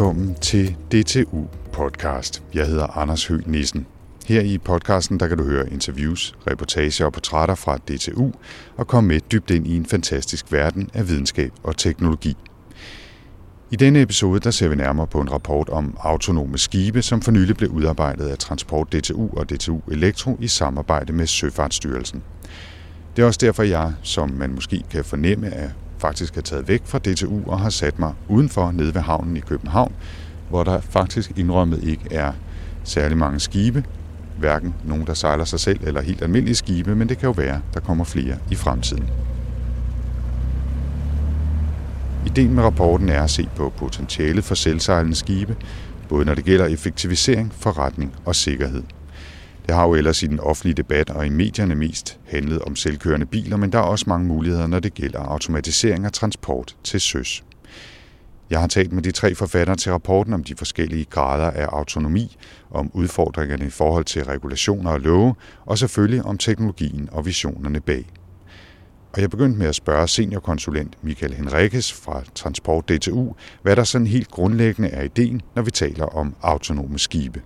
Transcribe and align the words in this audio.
Velkommen 0.00 0.34
til 0.34 0.76
DTU 0.92 1.46
Podcast. 1.72 2.42
Jeg 2.54 2.66
hedder 2.66 2.98
Anders 2.98 3.26
Høgh 3.26 3.50
Nissen. 3.50 3.86
Her 4.26 4.40
i 4.40 4.58
podcasten 4.58 5.20
der 5.20 5.28
kan 5.28 5.38
du 5.38 5.44
høre 5.44 5.72
interviews, 5.72 6.34
reportager 6.50 7.06
og 7.06 7.12
portrætter 7.12 7.54
fra 7.54 7.76
DTU 7.76 8.30
og 8.76 8.86
komme 8.86 9.08
med 9.08 9.20
dybt 9.20 9.50
ind 9.50 9.66
i 9.66 9.76
en 9.76 9.86
fantastisk 9.86 10.52
verden 10.52 10.90
af 10.94 11.08
videnskab 11.08 11.52
og 11.62 11.76
teknologi. 11.76 12.36
I 13.70 13.76
denne 13.76 14.02
episode 14.02 14.40
der 14.40 14.50
ser 14.50 14.68
vi 14.68 14.74
nærmere 14.74 15.06
på 15.06 15.20
en 15.20 15.32
rapport 15.32 15.68
om 15.68 15.96
autonome 16.00 16.58
skibe, 16.58 17.02
som 17.02 17.22
for 17.22 17.30
nylig 17.30 17.56
blev 17.56 17.70
udarbejdet 17.70 18.28
af 18.28 18.38
Transport 18.38 18.92
DTU 18.92 19.28
og 19.36 19.50
DTU 19.50 19.80
Elektro 19.90 20.36
i 20.40 20.48
samarbejde 20.48 21.12
med 21.12 21.26
Søfartsstyrelsen. 21.26 22.22
Det 23.16 23.22
er 23.22 23.26
også 23.26 23.40
derfor, 23.42 23.62
jeg, 23.62 23.92
som 24.02 24.30
man 24.30 24.54
måske 24.54 24.82
kan 24.90 25.04
fornemme, 25.04 25.46
er 25.46 25.68
faktisk 26.00 26.36
er 26.36 26.40
taget 26.40 26.68
væk 26.68 26.82
fra 26.84 26.98
DTU 26.98 27.50
og 27.50 27.60
har 27.60 27.70
sat 27.70 27.98
mig 27.98 28.12
udenfor 28.28 28.70
nede 28.70 28.94
ved 28.94 29.00
havnen 29.00 29.36
i 29.36 29.40
København, 29.40 29.92
hvor 30.48 30.64
der 30.64 30.80
faktisk 30.80 31.32
indrømmet 31.36 31.84
ikke 31.84 32.14
er 32.14 32.32
særlig 32.84 33.18
mange 33.18 33.40
skibe, 33.40 33.84
hverken 34.38 34.74
nogen, 34.84 35.06
der 35.06 35.14
sejler 35.14 35.44
sig 35.44 35.60
selv 35.60 35.80
eller 35.82 36.00
helt 36.00 36.22
almindelige 36.22 36.54
skibe, 36.54 36.94
men 36.94 37.08
det 37.08 37.18
kan 37.18 37.26
jo 37.26 37.32
være, 37.32 37.60
der 37.74 37.80
kommer 37.80 38.04
flere 38.04 38.36
i 38.50 38.54
fremtiden. 38.54 39.10
Ideen 42.26 42.54
med 42.54 42.62
rapporten 42.64 43.08
er 43.08 43.22
at 43.22 43.30
se 43.30 43.48
på 43.56 43.72
potentialet 43.76 44.44
for 44.44 44.54
selvsejlende 44.54 45.16
skibe, 45.16 45.56
både 46.08 46.24
når 46.24 46.34
det 46.34 46.44
gælder 46.44 46.66
effektivisering, 46.66 47.52
forretning 47.54 48.14
og 48.24 48.36
sikkerhed. 48.36 48.82
Det 49.70 49.76
har 49.76 49.86
jo 49.86 49.94
ellers 49.94 50.22
i 50.22 50.26
den 50.26 50.40
offentlige 50.40 50.74
debat 50.74 51.10
og 51.10 51.26
i 51.26 51.28
medierne 51.28 51.74
mest 51.74 52.18
handlet 52.26 52.62
om 52.62 52.76
selvkørende 52.76 53.26
biler, 53.26 53.56
men 53.56 53.72
der 53.72 53.78
er 53.78 53.82
også 53.82 54.04
mange 54.08 54.26
muligheder, 54.26 54.66
når 54.66 54.80
det 54.80 54.94
gælder 54.94 55.18
automatisering 55.18 56.04
af 56.04 56.12
transport 56.12 56.76
til 56.84 57.00
søs. 57.00 57.44
Jeg 58.50 58.60
har 58.60 58.66
talt 58.66 58.92
med 58.92 59.02
de 59.02 59.10
tre 59.10 59.34
forfattere 59.34 59.76
til 59.76 59.92
rapporten 59.92 60.32
om 60.32 60.44
de 60.44 60.54
forskellige 60.56 61.04
grader 61.04 61.50
af 61.50 61.66
autonomi, 61.66 62.36
om 62.70 62.90
udfordringerne 62.94 63.66
i 63.66 63.70
forhold 63.70 64.04
til 64.04 64.24
regulationer 64.24 64.90
og 64.90 65.00
love, 65.00 65.34
og 65.66 65.78
selvfølgelig 65.78 66.24
om 66.24 66.38
teknologien 66.38 67.08
og 67.12 67.26
visionerne 67.26 67.80
bag. 67.80 68.06
Og 69.12 69.20
jeg 69.20 69.30
begyndte 69.30 69.58
med 69.58 69.66
at 69.66 69.74
spørge 69.74 70.08
seniorkonsulent 70.08 70.98
Michael 71.02 71.34
Henriques 71.34 71.92
fra 71.92 72.22
Transport 72.34 72.88
DTU, 72.88 73.32
hvad 73.62 73.76
der 73.76 73.84
sådan 73.84 74.06
helt 74.06 74.30
grundlæggende 74.30 74.88
er 74.88 75.02
ideen, 75.02 75.42
når 75.54 75.62
vi 75.62 75.70
taler 75.70 76.04
om 76.04 76.34
autonome 76.42 76.98
skibe. 76.98 77.42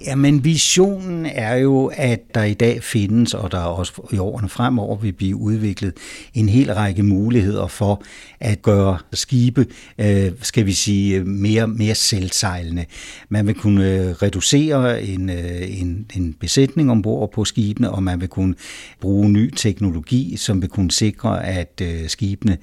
Jamen 0.00 0.44
visionen 0.44 1.26
er 1.26 1.54
jo, 1.54 1.90
at 1.94 2.34
der 2.34 2.44
i 2.44 2.54
dag 2.54 2.82
findes, 2.82 3.34
og 3.34 3.52
der 3.52 3.58
også 3.58 4.02
i 4.12 4.18
årene 4.18 4.48
fremover 4.48 4.96
vil 4.96 5.12
blive 5.12 5.36
udviklet 5.36 5.92
en 6.34 6.48
hel 6.48 6.74
række 6.74 7.02
muligheder 7.02 7.66
for 7.66 8.02
at 8.40 8.62
gøre 8.62 8.98
skibe, 9.12 9.66
øh, 9.98 10.32
skal 10.42 10.66
vi 10.66 10.72
sige, 10.72 11.24
mere, 11.24 11.68
mere 11.68 11.94
selvsejlende. 11.94 12.84
Man 13.28 13.46
vil 13.46 13.54
kunne 13.54 13.90
øh, 13.90 14.10
reducere 14.10 15.02
en, 15.02 15.30
øh, 15.30 15.80
en, 15.80 16.06
en 16.16 16.32
besætning 16.40 16.90
ombord 16.90 17.32
på 17.32 17.44
skibene, 17.44 17.90
og 17.90 18.02
man 18.02 18.20
vil 18.20 18.28
kunne 18.28 18.54
bruge 19.00 19.28
ny 19.28 19.50
teknologi, 19.50 20.36
som 20.36 20.62
vil 20.62 20.70
kunne 20.70 20.90
sikre, 20.90 21.46
at 21.46 21.82
skibene 22.06 22.58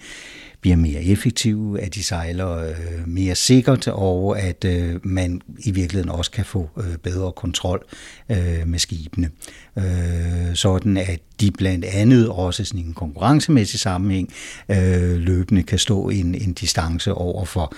bliver 0.62 0.76
mere 0.76 1.04
effektive, 1.04 1.82
at 1.82 1.96
de 1.96 2.04
sejler 2.04 2.58
øh, 2.58 3.08
mere 3.08 3.36
sikkert, 3.36 3.88
og 3.88 4.40
at 4.40 4.66
øh, 4.66 5.00
man 5.04 5.42
i 5.60 5.72
virkeligheden 5.72 6.10
også 6.10 6.32
kan 6.32 6.46
få 6.46 6.70
øh, 6.78 6.98
bedre 7.04 7.32
kontrol 7.32 7.86
øh, 8.30 8.68
med 8.68 8.80
skibene. 8.80 9.30
Øh, 9.78 10.56
sådan 10.56 10.98
at 10.98 11.20
de 11.42 11.52
blandt 11.52 11.86
andet 11.86 12.30
også 12.30 12.66
sådan 12.66 12.80
i 12.80 12.84
en 12.84 12.94
konkurrencemæssig 12.94 13.80
sammenhæng 13.80 14.34
øh, 14.70 15.18
løbende 15.18 15.64
kan 15.64 15.80
stå 15.80 16.10
en, 16.10 16.36
en 16.36 16.54
distance 16.54 17.14
over 17.14 17.46
for 17.46 17.74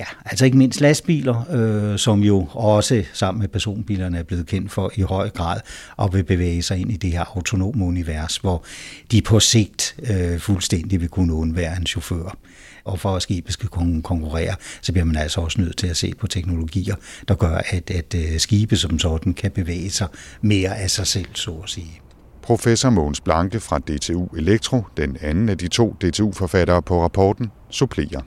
Ja, 0.00 0.04
altså 0.24 0.44
ikke 0.44 0.56
mindst 0.56 0.80
lastbiler, 0.80 1.44
øh, 1.50 1.98
som 1.98 2.20
jo 2.20 2.48
også 2.50 3.04
sammen 3.12 3.40
med 3.40 3.48
personbilerne 3.48 4.18
er 4.18 4.22
blevet 4.22 4.46
kendt 4.46 4.72
for 4.72 4.92
i 4.94 5.00
høj 5.00 5.30
grad 5.30 5.60
at 5.98 6.12
vil 6.12 6.24
bevæge 6.24 6.62
sig 6.62 6.78
ind 6.78 6.92
i 6.92 6.96
det 6.96 7.12
her 7.12 7.24
autonome 7.36 7.84
univers, 7.84 8.36
hvor 8.36 8.64
de 9.10 9.22
på 9.22 9.40
sigt 9.40 9.96
øh, 10.10 10.38
fuldstændig 10.38 11.00
vil 11.00 11.08
kunne 11.08 11.34
undvære 11.34 11.76
en 11.76 11.86
chauffør. 11.86 12.36
Og 12.84 13.00
for 13.00 13.16
at 13.16 13.22
skibet 13.22 13.52
skal 13.52 13.68
kunne 13.68 14.02
konkurrere, 14.02 14.54
så 14.82 14.92
bliver 14.92 15.04
man 15.04 15.16
altså 15.16 15.40
også 15.40 15.60
nødt 15.60 15.76
til 15.76 15.86
at 15.86 15.96
se 15.96 16.12
på 16.20 16.26
teknologier, 16.26 16.94
der 17.28 17.34
gør, 17.34 17.60
at, 17.70 17.90
at 17.90 18.14
øh, 18.14 18.38
skibe 18.38 18.76
som 18.76 18.98
sådan 18.98 19.34
kan 19.34 19.50
bevæge 19.50 19.90
sig 19.90 20.08
mere 20.40 20.78
af 20.78 20.90
sig 20.90 21.06
selv, 21.06 21.28
så 21.34 21.50
at 21.50 21.70
sige. 21.70 22.00
Professor 22.42 22.90
Mogens 22.90 23.20
Blanke 23.20 23.60
fra 23.60 23.78
DTU 23.78 24.26
Elektro, 24.36 24.82
den 24.96 25.16
anden 25.20 25.48
af 25.48 25.58
de 25.58 25.68
to 25.68 25.96
DTU-forfattere 26.00 26.82
på 26.82 27.02
rapporten, 27.02 27.50
supplerer 27.70 28.20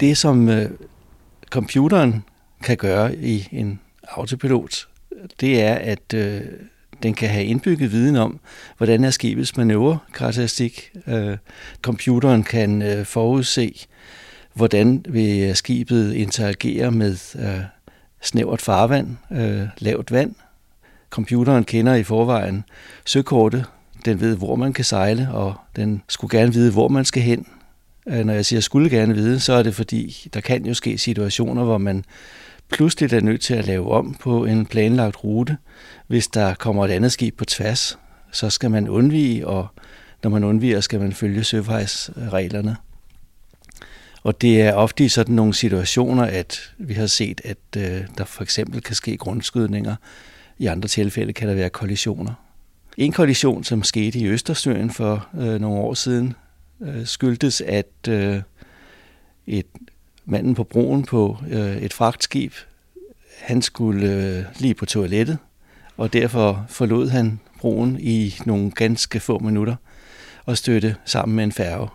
det, 0.00 0.16
som 0.16 0.48
øh, 0.48 0.70
computeren 1.50 2.24
kan 2.62 2.76
gøre 2.76 3.16
i 3.16 3.48
en 3.52 3.80
autopilot, 4.08 4.88
det 5.40 5.62
er, 5.62 5.74
at 5.74 6.14
øh, 6.14 6.40
den 7.02 7.14
kan 7.14 7.28
have 7.28 7.44
indbygget 7.44 7.92
viden 7.92 8.16
om, 8.16 8.40
hvordan 8.76 9.04
er 9.04 9.10
skibets 9.10 9.56
manøvrekarakteristik. 9.56 10.92
Øh, 11.06 11.36
computeren 11.82 12.42
kan 12.42 12.82
øh, 12.82 13.04
forudse, 13.04 13.86
hvordan 14.54 15.04
vil 15.08 15.56
skibet 15.56 16.12
interagere 16.12 16.90
med 16.90 17.16
øh, 17.38 17.60
snævert 18.20 18.62
farvand, 18.62 19.16
øh, 19.32 19.68
lavt 19.78 20.12
vand. 20.12 20.34
Computeren 21.10 21.64
kender 21.64 21.94
i 21.94 22.02
forvejen 22.02 22.64
søkortet. 23.04 23.64
Den 24.04 24.20
ved, 24.20 24.36
hvor 24.36 24.56
man 24.56 24.72
kan 24.72 24.84
sejle, 24.84 25.28
og 25.32 25.54
den 25.76 26.02
skulle 26.08 26.38
gerne 26.38 26.52
vide, 26.52 26.72
hvor 26.72 26.88
man 26.88 27.04
skal 27.04 27.22
hen. 27.22 27.46
Øh, 28.08 28.24
når 28.24 28.32
jeg 28.32 28.46
siger 28.46 28.60
skulle 28.60 28.90
gerne 28.90 29.14
vide, 29.14 29.40
så 29.40 29.52
er 29.52 29.62
det 29.62 29.74
fordi, 29.74 30.28
der 30.34 30.40
kan 30.40 30.66
jo 30.66 30.74
ske 30.74 30.98
situationer, 30.98 31.64
hvor 31.64 31.78
man 31.78 32.04
pludselig 32.70 33.12
er 33.12 33.20
nødt 33.20 33.40
til 33.40 33.54
at 33.54 33.66
lave 33.66 33.92
om 33.92 34.14
på 34.20 34.44
en 34.44 34.66
planlagt 34.66 35.24
rute. 35.24 35.56
Hvis 36.06 36.28
der 36.28 36.54
kommer 36.54 36.84
et 36.84 36.90
andet 36.90 37.12
skib 37.12 37.36
på 37.36 37.44
tværs, 37.44 37.98
så 38.32 38.50
skal 38.50 38.70
man 38.70 38.88
undvige, 38.88 39.46
og 39.46 39.66
når 40.22 40.30
man 40.30 40.44
undviger, 40.44 40.80
skal 40.80 41.00
man 41.00 41.12
følge 41.12 41.44
søvejsreglerne. 41.44 42.76
Og 44.22 44.40
det 44.40 44.62
er 44.62 44.74
ofte 44.74 45.04
i 45.04 45.08
sådan 45.08 45.34
nogle 45.34 45.54
situationer, 45.54 46.22
at 46.24 46.72
vi 46.78 46.94
har 46.94 47.06
set, 47.06 47.40
at 47.44 47.58
øh, 47.76 48.00
der 48.18 48.24
for 48.24 48.42
eksempel 48.42 48.82
kan 48.82 48.94
ske 48.94 49.16
grundskydninger. 49.16 49.96
I 50.58 50.66
andre 50.66 50.88
tilfælde 50.88 51.32
kan 51.32 51.48
der 51.48 51.54
være 51.54 51.70
kollisioner. 51.70 52.34
En 52.96 53.12
kollision, 53.12 53.64
som 53.64 53.82
skete 53.82 54.18
i 54.18 54.26
Østersøen 54.26 54.90
for 54.90 55.28
øh, 55.38 55.60
nogle 55.60 55.76
år 55.76 55.94
siden, 55.94 56.34
øh, 56.80 57.06
skyldtes, 57.06 57.60
at 57.60 58.08
øh, 58.08 58.42
et 59.46 59.66
manden 60.24 60.54
på 60.54 60.64
broen 60.64 61.02
på 61.04 61.38
øh, 61.50 61.76
et 61.76 61.92
fragtskib, 61.92 62.52
han 63.38 63.62
skulle 63.62 64.12
øh, 64.12 64.44
lige 64.58 64.74
på 64.74 64.86
toilettet, 64.86 65.38
og 65.96 66.12
derfor 66.12 66.66
forlod 66.68 67.08
han 67.08 67.40
broen 67.58 67.98
i 68.00 68.34
nogle 68.46 68.70
ganske 68.70 69.20
få 69.20 69.38
minutter 69.38 69.76
og 70.44 70.58
støtte 70.58 70.96
sammen 71.04 71.36
med 71.36 71.44
en 71.44 71.52
færge, 71.52 71.88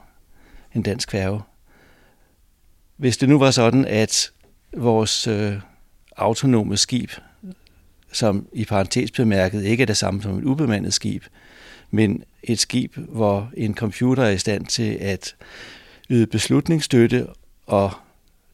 en 0.76 0.82
dansk 0.82 1.12
færge. 1.12 1.42
Hvis 2.98 3.18
det 3.18 3.30
nu 3.30 3.40
var 3.40 3.52
sådan, 3.52 3.86
at 3.86 4.32
vores 4.78 5.28
øh, 5.28 5.54
autonome 6.18 6.78
skib, 6.78 7.12
som 8.12 8.48
i 8.54 8.66
parentes 8.66 9.12
bemærket 9.12 9.64
ikke 9.64 9.82
er 9.82 9.86
det 9.86 9.98
samme 9.98 10.22
som 10.22 10.38
et 10.38 10.44
ubemandet 10.44 10.94
skib, 10.94 11.24
men 11.92 12.24
et 12.44 12.60
skib, 12.60 12.98
hvor 12.98 13.50
en 13.58 13.76
computer 13.76 14.24
er 14.24 14.30
i 14.30 14.38
stand 14.38 14.66
til 14.66 14.98
at 15.02 15.36
yde 16.10 16.28
beslutningsstøtte 16.28 17.28
og 17.68 17.92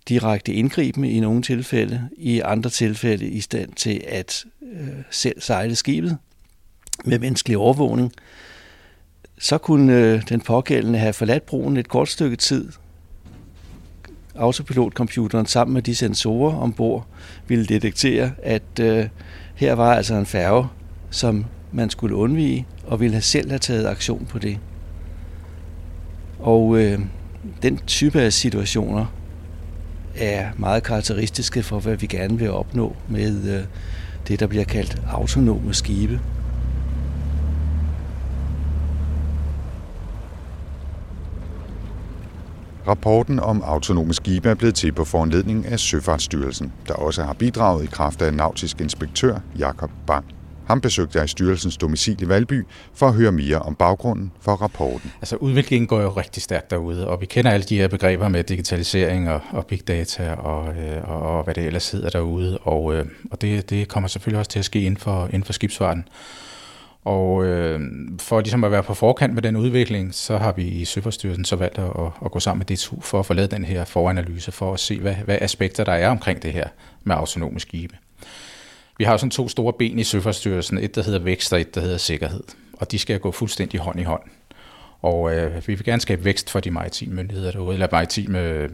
direkte 0.10 0.54
indgriben 0.54 1.04
i 1.04 1.20
nogle 1.20 1.42
tilfælde, 1.42 2.10
i 2.18 2.40
andre 2.40 2.70
tilfælde 2.70 3.26
i 3.28 3.42
stand 3.42 3.74
til 3.74 4.04
at 4.08 4.46
øh, 4.74 4.88
selv 5.12 5.42
sejle 5.42 5.76
skibet 5.76 6.18
med 7.06 7.20
menneskelig 7.20 7.58
overvågning, 7.58 8.12
så 9.40 9.58
kunne 9.58 9.94
øh, 9.94 10.22
den 10.30 10.42
pågældende 10.42 11.00
have 11.00 11.14
forladt 11.14 11.46
broen 11.46 11.78
et 11.78 11.88
kort 11.88 12.10
stykke 12.10 12.36
tid. 12.36 12.72
Autopilotcomputeren 14.36 15.46
sammen 15.46 15.74
med 15.74 15.82
de 15.82 15.96
sensorer 15.96 16.58
ombord 16.58 17.08
ville 17.48 17.66
detektere, 17.66 18.32
at 18.44 18.80
øh, 18.82 19.08
her 19.56 19.74
var 19.74 19.94
altså 19.96 20.16
en 20.16 20.26
færge, 20.26 20.68
som 21.10 21.46
man 21.72 21.90
skulle 21.90 22.16
undvige, 22.16 22.68
og 22.88 23.00
ville 23.00 23.22
selv 23.22 23.50
have 23.50 23.60
taget 23.60 23.88
aktion 23.88 24.26
på 24.26 24.40
det. 24.40 24.60
Og 26.40 26.78
øh, 26.78 27.00
den 27.62 27.78
type 27.78 28.22
af 28.22 28.34
situationer 28.34 29.06
er 30.16 30.50
meget 30.58 30.84
karakteristiske 30.84 31.64
for, 31.64 31.80
hvad 31.80 31.96
vi 31.96 32.08
gerne 32.08 32.40
vil 32.40 32.52
opnå 32.52 32.96
med 33.10 33.58
øh, 33.58 33.64
det, 34.28 34.40
der 34.40 34.48
bliver 34.48 34.64
kaldt 34.64 35.02
autonome 35.12 35.74
skibe. 35.74 36.22
Rapporten 42.88 43.40
om 43.40 43.62
autonome 43.62 44.14
skibe 44.14 44.50
er 44.50 44.56
blevet 44.56 44.76
til 44.76 44.92
på 44.92 45.06
foranledning 45.06 45.66
af 45.66 45.80
Søfartsstyrelsen, 45.80 46.74
der 46.88 46.94
også 46.94 47.24
har 47.24 47.34
bidraget 47.34 47.84
i 47.84 47.88
kraft 47.88 48.22
af 48.22 48.34
nautisk 48.34 48.82
inspektør 48.82 49.40
Jakob 49.60 49.92
Bang. 50.08 50.37
Ham 50.68 50.82
besøgte 50.82 51.18
jeg 51.18 51.26
i 51.26 51.28
styrelsens 51.28 51.78
domicil 51.78 52.22
i 52.22 52.28
Valby 52.28 52.66
for 52.94 53.08
at 53.08 53.14
høre 53.14 53.32
mere 53.32 53.60
om 53.60 53.76
baggrunden 53.76 54.32
for 54.42 54.52
rapporten. 54.52 55.12
Altså 55.22 55.36
udviklingen 55.36 55.88
går 55.88 56.02
jo 56.02 56.10
rigtig 56.10 56.44
stærkt 56.44 56.72
derude, 56.72 57.08
og 57.08 57.22
vi 57.22 57.26
kender 57.26 57.52
alle 57.52 57.64
de 57.64 57.78
her 57.78 57.88
begreber 57.88 58.28
med 58.30 58.44
digitalisering 58.44 59.30
og, 59.30 59.42
og 59.52 59.66
big 59.66 59.88
data 59.88 60.34
og, 60.34 60.76
øh, 60.76 61.10
og, 61.10 61.22
og 61.22 61.44
hvad 61.44 61.54
det 61.54 61.66
ellers 61.66 61.92
hedder 61.92 62.10
derude, 62.10 62.58
og, 62.58 62.96
øh, 62.96 63.06
og 63.32 63.42
det, 63.42 63.70
det 63.70 63.88
kommer 63.88 64.08
selvfølgelig 64.08 64.40
også 64.40 64.52
til 64.52 64.60
at 64.60 64.66
ske 64.66 64.82
inden 64.82 64.98
for, 64.98 65.26
inden 65.26 65.44
for 65.44 65.54
skibsfarten. 65.54 66.08
Og 67.04 67.46
øh, 67.46 67.80
for 68.20 68.40
ligesom 68.42 68.64
at 68.64 68.72
være 68.72 68.84
på 68.84 68.94
forkant 68.94 69.34
med 69.34 69.42
den 69.42 69.56
udvikling, 69.56 70.14
så 70.14 70.38
har 70.38 70.52
vi 70.52 70.64
i 70.64 70.86
Søforstyrelsen 70.86 71.46
så 71.46 71.56
valgt 71.56 71.78
at, 71.78 71.86
at 72.26 72.32
gå 72.32 72.40
sammen 72.40 72.66
med 72.68 72.78
DTU 72.78 73.02
for 73.02 73.20
at 73.20 73.26
få 73.26 73.34
lavet 73.34 73.52
den 73.52 73.66
her 73.66 73.86
foranalyse, 73.86 74.52
for 74.52 74.74
at 74.74 74.80
se, 74.80 75.00
hvad, 75.00 75.16
hvad 75.16 75.38
aspekter 75.42 75.84
der 75.84 75.92
er 75.92 76.10
omkring 76.10 76.44
det 76.44 76.54
her 76.54 76.68
med 77.04 77.16
autonome 77.16 77.60
skibe. 77.60 77.96
Vi 78.98 79.04
har 79.04 79.18
sådan 79.18 79.32
to 79.32 79.50
store 79.50 79.74
ben 79.74 80.00
i 80.00 80.04
Søfartsstyrelsen, 80.04 80.78
et 80.78 80.96
der 80.96 81.04
hedder 81.04 81.20
vækst 81.20 81.54
og 81.54 81.62
et 81.62 81.76
der 81.76 81.82
hedder 81.82 81.98
sikkerhed, 81.98 82.44
og 82.74 82.92
de 82.92 83.00
skal 83.00 83.20
gå 83.20 83.32
fuldstændig 83.32 83.80
hånd 83.80 84.00
i 84.00 84.04
hånd. 84.04 84.22
Og 85.02 85.36
øh, 85.36 85.68
vi 85.68 85.76
vil 85.76 85.86
gerne 85.86 86.02
skabe 86.02 86.26
vækst 86.26 86.50
for 86.50 86.60
de 86.60 86.72
maritime 86.72 87.16
myndigheder 87.16 87.52
derude, 87.52 87.74
eller 87.74 87.88
maritime 87.92 88.34
med 88.34 88.70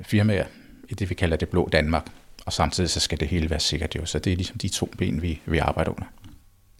firmaer, 0.00 0.44
i 0.88 0.94
det 0.94 1.10
vi 1.10 1.14
kalder 1.14 1.36
det 1.36 1.48
blå 1.48 1.68
Danmark. 1.72 2.06
Og 2.46 2.52
samtidig 2.52 2.90
så 2.90 3.00
skal 3.00 3.20
det 3.20 3.28
hele 3.28 3.50
være 3.50 3.60
sikkert 3.60 3.96
jo, 3.96 4.04
så 4.04 4.18
det 4.18 4.32
er 4.32 4.36
ligesom 4.36 4.58
de 4.58 4.68
to 4.68 4.90
ben, 4.98 5.22
vi, 5.22 5.40
vi 5.46 5.58
arbejder 5.58 5.90
under. 5.90 6.06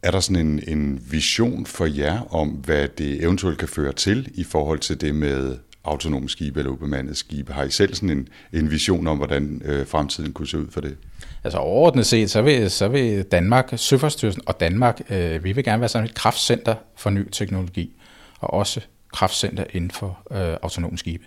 Er 0.03 0.11
der 0.11 0.21
sådan 0.21 0.47
en, 0.47 0.63
en 0.69 1.03
vision 1.11 1.67
for 1.67 1.87
jer 1.87 2.35
om, 2.35 2.49
hvad 2.49 2.89
det 2.89 3.23
eventuelt 3.23 3.59
kan 3.59 3.69
føre 3.69 3.93
til 3.93 4.29
i 4.35 4.45
forhold 4.45 4.79
til 4.79 5.01
det 5.01 5.15
med 5.15 5.57
autonome 5.85 6.29
skibe 6.29 6.61
eller 6.61 6.73
ubemandede 6.73 7.15
skibe? 7.15 7.53
Har 7.53 7.65
I 7.65 7.71
selv 7.71 7.95
sådan 7.95 8.11
en, 8.11 8.29
en 8.53 8.71
vision 8.71 9.07
om, 9.07 9.17
hvordan 9.17 9.63
øh, 9.65 9.87
fremtiden 9.87 10.33
kunne 10.33 10.49
se 10.49 10.59
ud 10.59 10.67
for 10.71 10.81
det? 10.81 10.97
Altså 11.45 11.59
overordnet 11.59 12.07
set, 12.07 12.31
så 12.31 12.43
vil, 12.43 12.71
så 12.71 12.89
vil 12.89 13.23
Danmark, 13.23 13.73
Søfartsstyrelsen 13.77 14.43
og 14.47 14.61
Danmark, 14.61 15.01
øh, 15.11 15.45
vi 15.45 15.53
vil 15.53 15.65
gerne 15.65 15.81
være 15.81 15.89
sådan 15.89 16.09
et 16.09 16.15
kraftcenter 16.15 16.75
for 16.97 17.11
ny 17.11 17.31
teknologi, 17.31 17.91
og 18.41 18.55
også 18.55 18.81
kraftcenter 19.13 19.65
inden 19.73 19.91
for 19.91 20.19
øh, 20.31 20.57
autonome 20.63 20.99
skibe. 20.99 21.25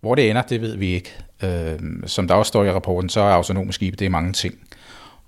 Hvor 0.00 0.14
det 0.14 0.30
ender, 0.30 0.42
det 0.42 0.60
ved 0.60 0.76
vi 0.76 0.86
ikke. 0.86 1.12
Øh, 1.42 1.78
som 2.06 2.28
der 2.28 2.34
også 2.34 2.48
står 2.48 2.64
i 2.64 2.72
rapporten, 2.72 3.08
så 3.08 3.20
er 3.20 3.32
autonome 3.32 3.72
skibe, 3.72 3.96
det 3.96 4.04
er 4.04 4.10
mange 4.10 4.32
ting. 4.32 4.54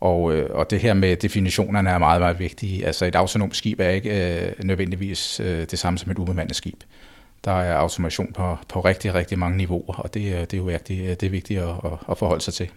Og, 0.00 0.34
øh, 0.34 0.50
og 0.50 0.70
det 0.70 0.80
her 0.80 0.94
med 0.94 1.16
definitionerne 1.16 1.90
er 1.90 1.98
meget, 1.98 2.20
meget 2.20 2.38
vigtige. 2.38 2.86
Altså 2.86 3.04
et 3.04 3.14
autonomt 3.14 3.56
skib 3.56 3.80
er 3.80 3.88
ikke 3.88 4.40
øh, 4.40 4.52
nødvendigvis 4.64 5.40
øh, 5.40 5.66
det 5.70 5.78
samme 5.78 5.98
som 5.98 6.10
et 6.10 6.18
ubemandet 6.18 6.56
skib. 6.56 6.80
Der 7.46 7.52
er 7.52 7.76
automation 7.76 8.32
på, 8.32 8.56
på 8.68 8.80
rigtig, 8.80 9.14
rigtig 9.14 9.38
mange 9.38 9.56
niveauer, 9.56 9.94
og 9.94 10.14
det, 10.14 10.50
det 10.50 10.56
er 10.56 10.58
jo 10.58 10.64
virkelig, 10.64 11.20
det 11.20 11.26
er 11.26 11.30
vigtigt 11.30 11.60
at, 11.60 11.74
at 12.10 12.18
forholde 12.18 12.42
sig 12.44 12.54
til. 12.54 12.68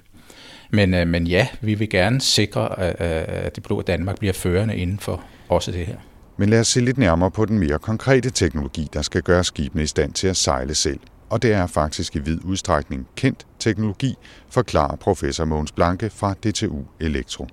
Men, 0.72 0.94
øh, 0.94 1.08
men 1.08 1.28
ja, 1.28 1.48
vi 1.62 1.74
vil 1.74 1.90
gerne 1.90 2.22
sikre, 2.22 2.80
at, 2.80 3.02
at 3.02 3.56
det 3.56 3.64
blå 3.64 3.82
Danmark 3.82 4.20
bliver 4.20 4.34
førende 4.34 4.78
inden 4.78 5.00
for 5.00 5.24
også 5.50 5.72
det 5.72 5.86
her. 5.86 5.98
Men 6.38 6.50
lad 6.50 6.60
os 6.60 6.68
se 6.68 6.80
lidt 6.80 6.98
nærmere 6.98 7.32
på 7.32 7.46
den 7.46 7.60
mere 7.60 7.80
konkrete 7.80 8.30
teknologi, 8.30 8.88
der 8.94 9.02
skal 9.02 9.22
gøre 9.22 9.44
skibene 9.44 9.84
i 9.84 9.88
stand 9.88 10.14
til 10.14 10.28
at 10.28 10.38
sejle 10.38 10.76
selv 10.76 11.00
og 11.30 11.42
det 11.42 11.54
er 11.54 11.68
faktisk 11.68 12.16
i 12.16 12.20
vid 12.20 12.40
udstrækning 12.44 13.08
kendt 13.16 13.48
teknologi, 13.60 14.16
forklarer 14.50 14.96
professor 14.96 15.46
Mogens 15.46 15.72
Blanke 15.72 16.10
fra 16.10 16.34
DTU 16.34 16.84
Elektro. 17.00 17.48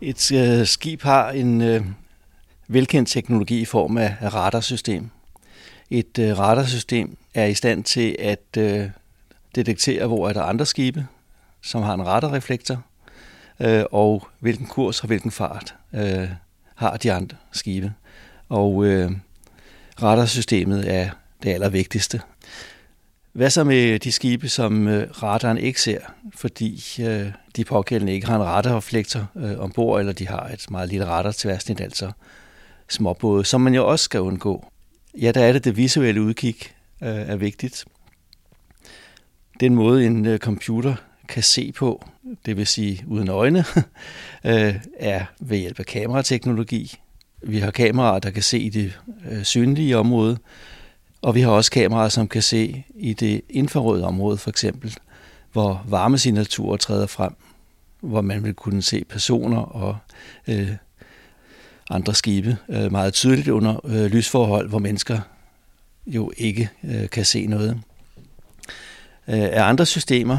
Et 0.00 0.32
øh, 0.32 0.66
skib 0.66 1.02
har 1.02 1.30
en 1.30 1.62
øh, 1.62 1.84
velkendt 2.68 3.08
teknologi 3.08 3.60
i 3.60 3.64
form 3.64 3.98
af 3.98 4.16
radarsystem. 4.22 5.10
Et 5.90 6.18
øh, 6.18 6.38
radarsystem 6.38 7.16
er 7.34 7.44
i 7.44 7.54
stand 7.54 7.84
til 7.84 8.16
at 8.18 8.56
øh, 8.58 8.90
detektere, 9.54 10.06
hvor 10.06 10.28
er 10.28 10.32
der 10.32 10.42
andre 10.42 10.66
skibe, 10.66 11.06
som 11.62 11.82
har 11.82 11.94
en 11.94 12.06
radarreflektor, 12.06 12.82
øh, 13.60 13.84
og 13.92 14.28
hvilken 14.40 14.66
kurs 14.66 15.00
og 15.00 15.06
hvilken 15.06 15.30
fart 15.30 15.74
øh, 15.92 16.28
har 16.74 16.96
de 16.96 17.12
andre 17.12 17.36
skibe. 17.52 17.92
Og 18.48 18.84
øh, 18.84 19.12
radarsystemet 20.02 20.94
er 20.94 21.10
det 21.42 21.50
allervigtigste. 21.50 22.20
Hvad 23.32 23.50
så 23.50 23.64
med 23.64 23.98
de 23.98 24.12
skibe, 24.12 24.48
som 24.48 24.88
øh, 24.88 25.10
radaren 25.22 25.58
ikke 25.58 25.80
ser, 25.80 26.00
fordi 26.34 26.82
øh, 27.00 27.32
de 27.56 27.64
pågældende 27.64 28.12
ikke 28.12 28.26
har 28.26 28.36
en 28.36 28.42
radarreflektor 28.42 29.26
øh, 29.36 29.58
ombord, 29.58 30.00
eller 30.00 30.12
de 30.12 30.28
har 30.28 30.48
et 30.48 30.70
meget 30.70 30.88
lille 30.88 31.06
radar 31.06 31.32
tværsnit, 31.32 31.80
altså 31.80 32.12
småbåde, 32.88 33.44
som 33.44 33.60
man 33.60 33.74
jo 33.74 33.88
også 33.88 34.04
skal 34.04 34.20
undgå. 34.20 34.66
Ja, 35.20 35.32
der 35.32 35.44
er 35.44 35.52
det 35.52 35.64
det 35.64 35.76
visuelle 35.76 36.22
udkig 36.22 36.56
øh, 37.02 37.08
er 37.08 37.36
vigtigt. 37.36 37.84
Den 39.60 39.74
måde, 39.74 40.06
en 40.06 40.26
øh, 40.26 40.38
computer 40.38 40.94
kan 41.28 41.42
se 41.42 41.72
på, 41.72 42.08
det 42.46 42.56
vil 42.56 42.66
sige 42.66 43.04
uden 43.06 43.28
øjne, 43.28 43.64
øh, 44.44 44.74
er 44.96 45.24
ved 45.40 45.58
hjælp 45.58 45.78
af 45.78 45.86
kamerateknologi. 45.86 46.94
Vi 47.42 47.58
har 47.58 47.70
kameraer, 47.70 48.18
der 48.18 48.30
kan 48.30 48.42
se 48.42 48.58
i 48.58 48.68
det 48.68 49.00
øh, 49.30 49.44
synlige 49.44 49.96
område, 49.98 50.38
og 51.22 51.34
vi 51.34 51.40
har 51.40 51.50
også 51.50 51.70
kameraer, 51.70 52.08
som 52.08 52.28
kan 52.28 52.42
se 52.42 52.84
i 52.94 53.12
det 53.12 53.40
infrarøde 53.48 54.04
område 54.04 54.38
for 54.38 54.50
eksempel, 54.50 54.96
hvor 55.52 55.84
varmesignaturer 55.88 56.76
træder 56.76 57.06
frem, 57.06 57.32
hvor 58.00 58.20
man 58.20 58.44
vil 58.44 58.54
kunne 58.54 58.82
se 58.82 59.04
personer 59.04 59.58
og 59.58 59.96
øh, 60.48 60.70
andre 61.90 62.14
skibe 62.14 62.56
øh, 62.68 62.92
meget 62.92 63.14
tydeligt 63.14 63.48
under 63.48 63.86
øh, 63.86 64.06
lysforhold, 64.06 64.68
hvor 64.68 64.78
mennesker 64.78 65.20
jo 66.06 66.32
ikke 66.36 66.70
øh, 66.84 67.10
kan 67.10 67.24
se 67.24 67.46
noget. 67.46 67.80
Øh, 69.28 69.42
af 69.42 69.62
andre 69.62 69.86
systemer, 69.86 70.38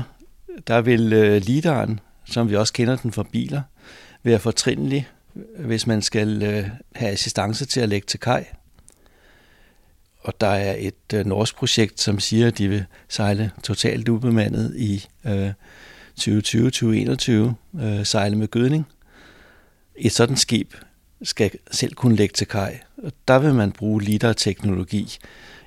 der 0.68 0.82
vil 0.82 1.14
øh, 1.14 1.42
lidaren, 1.42 2.00
som 2.26 2.50
vi 2.50 2.56
også 2.56 2.74
kender 2.74 2.96
den 2.96 3.12
fra 3.12 3.24
biler, 3.32 3.62
være 4.24 4.40
fortrindelig, 4.40 5.08
hvis 5.60 5.88
man 5.88 6.02
skal 6.02 6.44
øh, 6.44 6.70
have 6.96 7.12
assistance 7.12 7.66
til 7.66 7.80
at 7.80 7.90
lægge 7.90 8.06
til 8.06 8.20
kaj 8.20 8.46
og 10.26 10.42
der 10.42 10.48
er 10.48 10.76
et 10.80 11.14
øh, 11.14 11.26
norsk 11.26 11.56
projekt, 11.56 12.02
som 12.02 12.20
siger, 12.20 12.48
at 12.48 12.58
de 12.58 12.68
vil 12.68 12.86
sejle 13.10 13.52
totalt 13.64 14.10
ubemandet 14.10 14.76
i 14.78 15.08
øh, 15.26 15.50
2020-2021, 16.20 17.32
øh, 17.82 18.06
sejle 18.06 18.36
med 18.36 18.48
gødning. 18.48 18.88
Et 19.96 20.12
sådan 20.12 20.38
skib 20.38 20.74
skal 21.26 21.52
selv 21.72 21.94
kunne 21.94 22.16
lægge 22.16 22.34
til 22.34 22.48
kaj, 22.48 22.80
og 23.04 23.12
der 23.28 23.40
vil 23.40 23.54
man 23.54 23.72
bruge 23.72 24.02
LIDAR-teknologi 24.02 25.18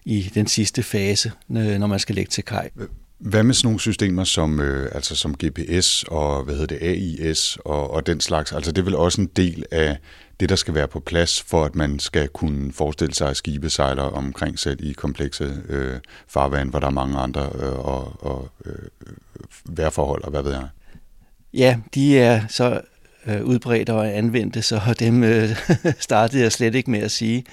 i 0.05 0.31
den 0.35 0.47
sidste 0.47 0.83
fase, 0.83 1.33
når 1.49 1.87
man 1.87 1.99
skal 1.99 2.15
lægge 2.15 2.31
til 2.31 2.45
kaj. 2.45 2.71
Hvad 3.19 3.43
med 3.43 3.55
sådan 3.55 3.67
nogle 3.67 3.81
systemer 3.81 4.25
som, 4.25 4.61
øh, 4.61 4.91
altså 4.95 5.17
som 5.17 5.35
GPS 5.45 6.05
og 6.09 6.45
hvad 6.45 6.55
hedder 6.55 6.77
det, 6.79 6.87
AIS 6.87 7.59
og, 7.65 7.91
og 7.91 8.07
den 8.07 8.21
slags? 8.21 8.53
Altså 8.53 8.73
det 8.73 8.83
er 8.83 8.85
vel 8.85 8.97
også 8.97 9.21
en 9.21 9.31
del 9.37 9.65
af 9.71 9.97
det, 10.41 10.49
der 10.49 10.57
skal 10.57 10.75
være 10.75 10.89
på 10.89 11.01
plads, 11.01 11.43
for 11.43 11.65
at 11.65 11.75
man 11.75 11.99
skal 11.99 12.29
kunne 12.29 12.73
forestille 12.73 13.15
sig, 13.15 13.31
at 13.31 13.37
skibe 13.37 13.71
sejler 13.71 14.03
omkring 14.03 14.59
selv 14.59 14.85
i 14.85 14.93
komplekse 14.93 15.63
øh, 15.69 15.97
farvand, 16.29 16.71
hvor 16.71 16.79
der 16.79 16.87
er 16.87 16.91
mange 16.91 17.19
andre 17.19 17.51
øh, 17.55 17.79
og, 17.79 18.25
og 18.25 18.51
øh, 18.65 18.89
vejrforhold 19.65 20.25
og 20.25 20.31
hvad 20.31 20.43
ved 20.43 20.53
jeg. 20.53 20.69
Ja, 21.55 21.77
de 21.95 22.19
er 22.19 22.47
så 22.49 22.81
øh, 23.29 23.45
udbredt 23.45 23.91
og 23.91 24.17
anvendte, 24.17 24.63
så 24.63 24.81
dem 25.01 25.25
øh, 25.25 25.49
startede 25.99 26.43
jeg 26.43 26.53
slet 26.53 26.75
ikke 26.75 26.91
med 26.91 27.01
at 27.01 27.11
sige. 27.11 27.45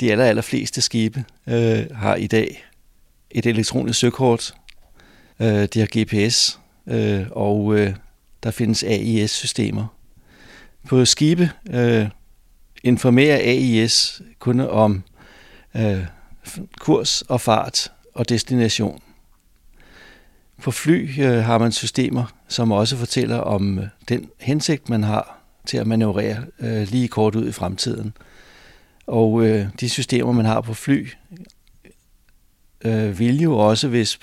De 0.00 0.12
aller, 0.12 0.24
aller 0.24 0.42
fleste 0.42 0.80
skibe 0.80 1.24
øh, 1.46 1.86
har 1.94 2.14
i 2.14 2.26
dag 2.26 2.64
et 3.30 3.46
elektronisk 3.46 3.98
søkort, 3.98 4.54
øh, 5.40 5.68
de 5.74 5.80
har 5.80 5.88
GPS, 5.98 6.60
øh, 6.86 7.26
og 7.30 7.78
øh, 7.78 7.94
der 8.42 8.50
findes 8.50 8.82
AIS-systemer. 8.82 9.86
På 10.88 11.04
skibe 11.04 11.50
øh, 11.70 12.08
informerer 12.84 13.36
AIS 13.36 14.22
kun 14.38 14.60
om 14.60 15.02
øh, 15.74 16.04
kurs 16.78 17.22
og 17.22 17.40
fart 17.40 17.92
og 18.14 18.28
destination. 18.28 19.00
På 20.62 20.70
fly 20.70 21.20
øh, 21.20 21.44
har 21.44 21.58
man 21.58 21.72
systemer, 21.72 22.24
som 22.48 22.72
også 22.72 22.96
fortæller 22.96 23.38
om 23.38 23.78
øh, 23.78 23.86
den 24.08 24.28
hensigt, 24.40 24.88
man 24.88 25.02
har 25.02 25.38
til 25.66 25.76
at 25.76 25.86
manøvrere 25.86 26.44
øh, 26.60 26.88
lige 26.88 27.08
kort 27.08 27.34
ud 27.34 27.48
i 27.48 27.52
fremtiden. 27.52 28.12
Og 29.06 29.46
øh, 29.46 29.66
de 29.80 29.88
systemer, 29.88 30.32
man 30.32 30.44
har 30.44 30.60
på 30.60 30.74
fly, 30.74 31.08
øh, 32.84 33.18
vil 33.18 33.40
jo 33.40 33.58
også, 33.58 33.88
hvis 33.88 34.18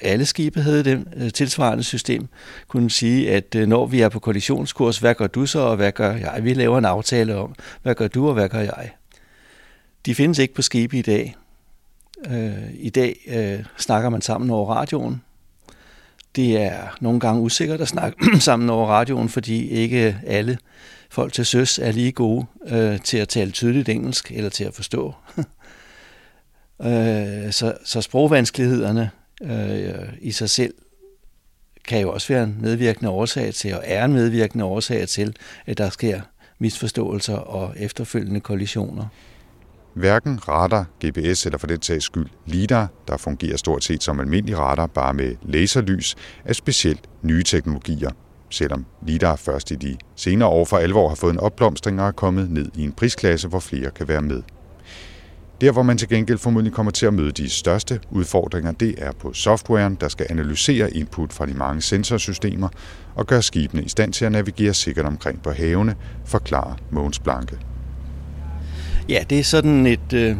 alle 0.00 0.26
skibe 0.26 0.62
havde 0.62 0.84
det 0.84 1.04
øh, 1.16 1.30
tilsvarende 1.30 1.84
system, 1.84 2.28
kunne 2.68 2.90
sige, 2.90 3.30
at 3.30 3.54
øh, 3.54 3.68
når 3.68 3.86
vi 3.86 4.00
er 4.00 4.08
på 4.08 4.18
kollisionskurs, 4.18 4.98
hvad 4.98 5.14
gør 5.14 5.26
du 5.26 5.46
så, 5.46 5.58
og 5.58 5.76
hvad 5.76 5.92
gør 5.92 6.12
jeg? 6.12 6.40
Vi 6.42 6.54
laver 6.54 6.78
en 6.78 6.84
aftale 6.84 7.36
om, 7.36 7.54
hvad 7.82 7.94
gør 7.94 8.08
du, 8.08 8.28
og 8.28 8.34
hvad 8.34 8.48
gør 8.48 8.60
jeg? 8.60 8.90
De 10.06 10.14
findes 10.14 10.38
ikke 10.38 10.54
på 10.54 10.62
skibe 10.62 10.98
i 10.98 11.02
dag. 11.02 11.36
Øh, 12.30 12.74
I 12.74 12.90
dag 12.90 13.16
øh, 13.26 13.64
snakker 13.78 14.08
man 14.08 14.22
sammen 14.22 14.50
over 14.50 14.74
radioen. 14.74 15.22
Det 16.36 16.62
er 16.62 16.96
nogle 17.00 17.20
gange 17.20 17.40
usikkert 17.42 17.80
at 17.80 17.88
snakke 17.88 18.18
sammen 18.40 18.70
over 18.70 18.88
radioen, 18.88 19.28
fordi 19.28 19.68
ikke 19.68 20.18
alle 20.26 20.58
folk 21.10 21.32
til 21.32 21.46
søs 21.46 21.78
er 21.78 21.92
lige 21.92 22.12
gode 22.12 22.46
øh, 22.66 23.00
til 23.00 23.18
at 23.18 23.28
tale 23.28 23.50
tydeligt 23.50 23.88
engelsk 23.88 24.32
eller 24.32 24.50
til 24.50 24.64
at 24.64 24.74
forstå. 24.74 25.14
øh, 26.86 27.52
så, 27.52 27.74
så 27.84 28.00
sprogvanskelighederne 28.00 29.10
øh, 29.42 30.08
i 30.20 30.32
sig 30.32 30.50
selv 30.50 30.74
kan 31.84 32.00
jo 32.00 32.12
også 32.12 32.28
være 32.32 32.44
en 32.44 32.58
medvirkende 32.60 33.10
årsag 33.10 33.54
til, 33.54 33.74
og 33.74 33.82
er 33.86 34.04
en 34.04 34.12
medvirkende 34.12 34.64
årsag 34.64 35.08
til, 35.08 35.36
at 35.66 35.78
der 35.78 35.90
sker 35.90 36.20
misforståelser 36.58 37.36
og 37.36 37.74
efterfølgende 37.76 38.40
kollisioner. 38.40 39.06
Hverken 39.94 40.48
radar, 40.48 40.86
GPS 41.04 41.46
eller 41.46 41.58
for 41.58 41.66
den 41.66 41.82
sags 41.82 42.04
skyld 42.04 42.26
LIDAR, 42.46 42.88
der 43.08 43.16
fungerer 43.16 43.56
stort 43.56 43.84
set 43.84 44.02
som 44.02 44.20
almindelig 44.20 44.58
radar 44.58 44.86
bare 44.86 45.14
med 45.14 45.34
laserlys, 45.42 46.16
er 46.44 46.52
specielt 46.52 47.00
nye 47.22 47.42
teknologier. 47.42 48.10
Selvom 48.50 48.86
LIDAR 49.06 49.36
først 49.36 49.70
i 49.70 49.74
de 49.74 49.96
senere 50.16 50.48
år 50.48 50.64
for 50.64 50.76
alvor 50.76 51.08
har 51.08 51.16
fået 51.16 51.32
en 51.32 51.40
opblomstring 51.40 52.00
og 52.00 52.06
er 52.06 52.12
kommet 52.12 52.50
ned 52.50 52.68
i 52.74 52.84
en 52.84 52.92
prisklasse, 52.92 53.48
hvor 53.48 53.60
flere 53.60 53.90
kan 53.90 54.08
være 54.08 54.22
med. 54.22 54.42
Der, 55.60 55.72
hvor 55.72 55.82
man 55.82 55.98
til 55.98 56.08
gengæld 56.08 56.38
formodentlig 56.38 56.74
kommer 56.74 56.92
til 56.92 57.06
at 57.06 57.14
møde 57.14 57.32
de 57.32 57.48
største 57.48 58.00
udfordringer, 58.10 58.72
det 58.72 58.94
er 58.98 59.12
på 59.12 59.32
softwaren, 59.32 59.94
der 59.94 60.08
skal 60.08 60.26
analysere 60.30 60.90
input 60.90 61.32
fra 61.32 61.46
de 61.46 61.54
mange 61.54 61.82
sensorsystemer 61.82 62.68
og 63.14 63.26
gøre 63.26 63.42
skibene 63.42 63.82
i 63.82 63.88
stand 63.88 64.12
til 64.12 64.24
at 64.24 64.32
navigere 64.32 64.74
sikkert 64.74 65.06
omkring 65.06 65.42
på 65.42 65.50
havene, 65.50 65.96
forklarer 66.24 66.76
Mogens 66.90 67.18
Blanke. 67.18 67.58
Ja, 69.08 69.24
det 69.30 69.38
er 69.38 69.44
sådan 69.44 69.86
et 69.86 70.12
øh, 70.12 70.36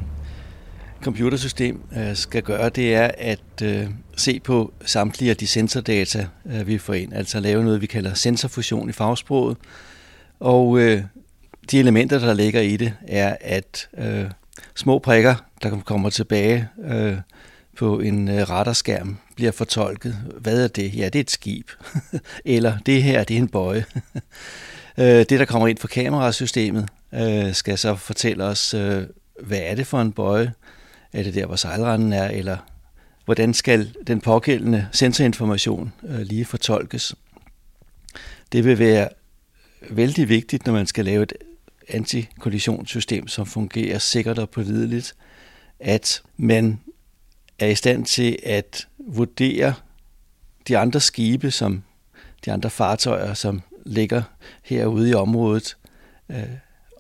computersystem 1.02 1.80
øh, 1.96 2.16
skal 2.16 2.42
gøre, 2.42 2.68
det 2.68 2.94
er 2.94 3.10
at 3.18 3.62
øh, 3.62 3.86
se 4.16 4.40
på 4.40 4.72
samtlige 4.84 5.30
af 5.30 5.36
de 5.36 5.46
sensordata, 5.46 6.26
øh, 6.46 6.66
vi 6.66 6.78
får 6.78 6.94
ind. 6.94 7.12
Altså 7.12 7.40
lave 7.40 7.64
noget, 7.64 7.80
vi 7.80 7.86
kalder 7.86 8.14
sensorfusion 8.14 8.88
i 8.88 8.92
fagsproget. 8.92 9.56
Og 10.40 10.78
øh, 10.78 11.02
de 11.70 11.78
elementer, 11.78 12.18
der 12.18 12.34
ligger 12.34 12.60
i 12.60 12.76
det, 12.76 12.92
er, 13.08 13.36
at 13.40 13.88
øh, 13.98 14.24
små 14.74 14.98
prikker, 14.98 15.34
der 15.62 15.80
kommer 15.80 16.10
tilbage 16.10 16.68
øh, 16.84 17.16
på 17.76 18.00
en 18.00 18.28
øh, 18.28 18.50
radarskærm, 18.50 19.16
bliver 19.36 19.52
fortolket. 19.52 20.16
Hvad 20.40 20.64
er 20.64 20.68
det? 20.68 20.96
Ja, 20.96 21.04
det 21.04 21.14
er 21.14 21.20
et 21.20 21.30
skib. 21.30 21.70
Eller 22.44 22.78
det 22.86 23.02
her, 23.02 23.24
det 23.24 23.34
er 23.34 23.38
en 23.38 23.48
bøje. 23.48 23.84
Øh, 24.98 25.04
det, 25.04 25.30
der 25.30 25.44
kommer 25.44 25.68
ind 25.68 25.78
fra 25.78 25.88
kamerasystemet, 25.88 26.88
øh, 27.14 27.54
skal 27.54 27.78
så 27.78 27.94
fortælle 27.94 28.44
os, 28.44 28.74
øh, 28.74 29.06
hvad 29.42 29.60
er 29.62 29.74
det 29.74 29.86
for 29.86 30.00
en 30.00 30.12
bøje? 30.12 30.52
Er 31.12 31.22
det 31.22 31.34
der, 31.34 31.46
hvor 31.46 31.56
sejlranden 31.56 32.12
er? 32.12 32.28
Eller 32.28 32.56
hvordan 33.24 33.54
skal 33.54 33.94
den 34.06 34.20
pågældende 34.20 34.88
sensorinformation 34.92 35.92
øh, 36.08 36.20
lige 36.20 36.44
fortolkes? 36.44 37.14
Det 38.52 38.64
vil 38.64 38.78
være 38.78 39.08
vældig 39.90 40.28
vigtigt, 40.28 40.66
når 40.66 40.72
man 40.72 40.86
skal 40.86 41.04
lave 41.04 41.22
et 41.22 41.32
antikollisionssystem, 41.88 43.28
som 43.28 43.46
fungerer 43.46 43.98
sikkert 43.98 44.38
og 44.38 44.50
pålideligt, 44.50 45.14
at 45.80 46.22
man 46.36 46.80
er 47.58 47.66
i 47.66 47.74
stand 47.74 48.04
til 48.04 48.38
at 48.42 48.88
vurdere 48.98 49.74
de 50.68 50.78
andre 50.78 51.00
skibe, 51.00 51.50
som 51.50 51.82
de 52.44 52.52
andre 52.52 52.70
fartøjer, 52.70 53.34
som 53.34 53.62
ligger 53.86 54.22
herude 54.62 55.10
i 55.10 55.14
området, 55.14 55.76
øh, 56.28 56.42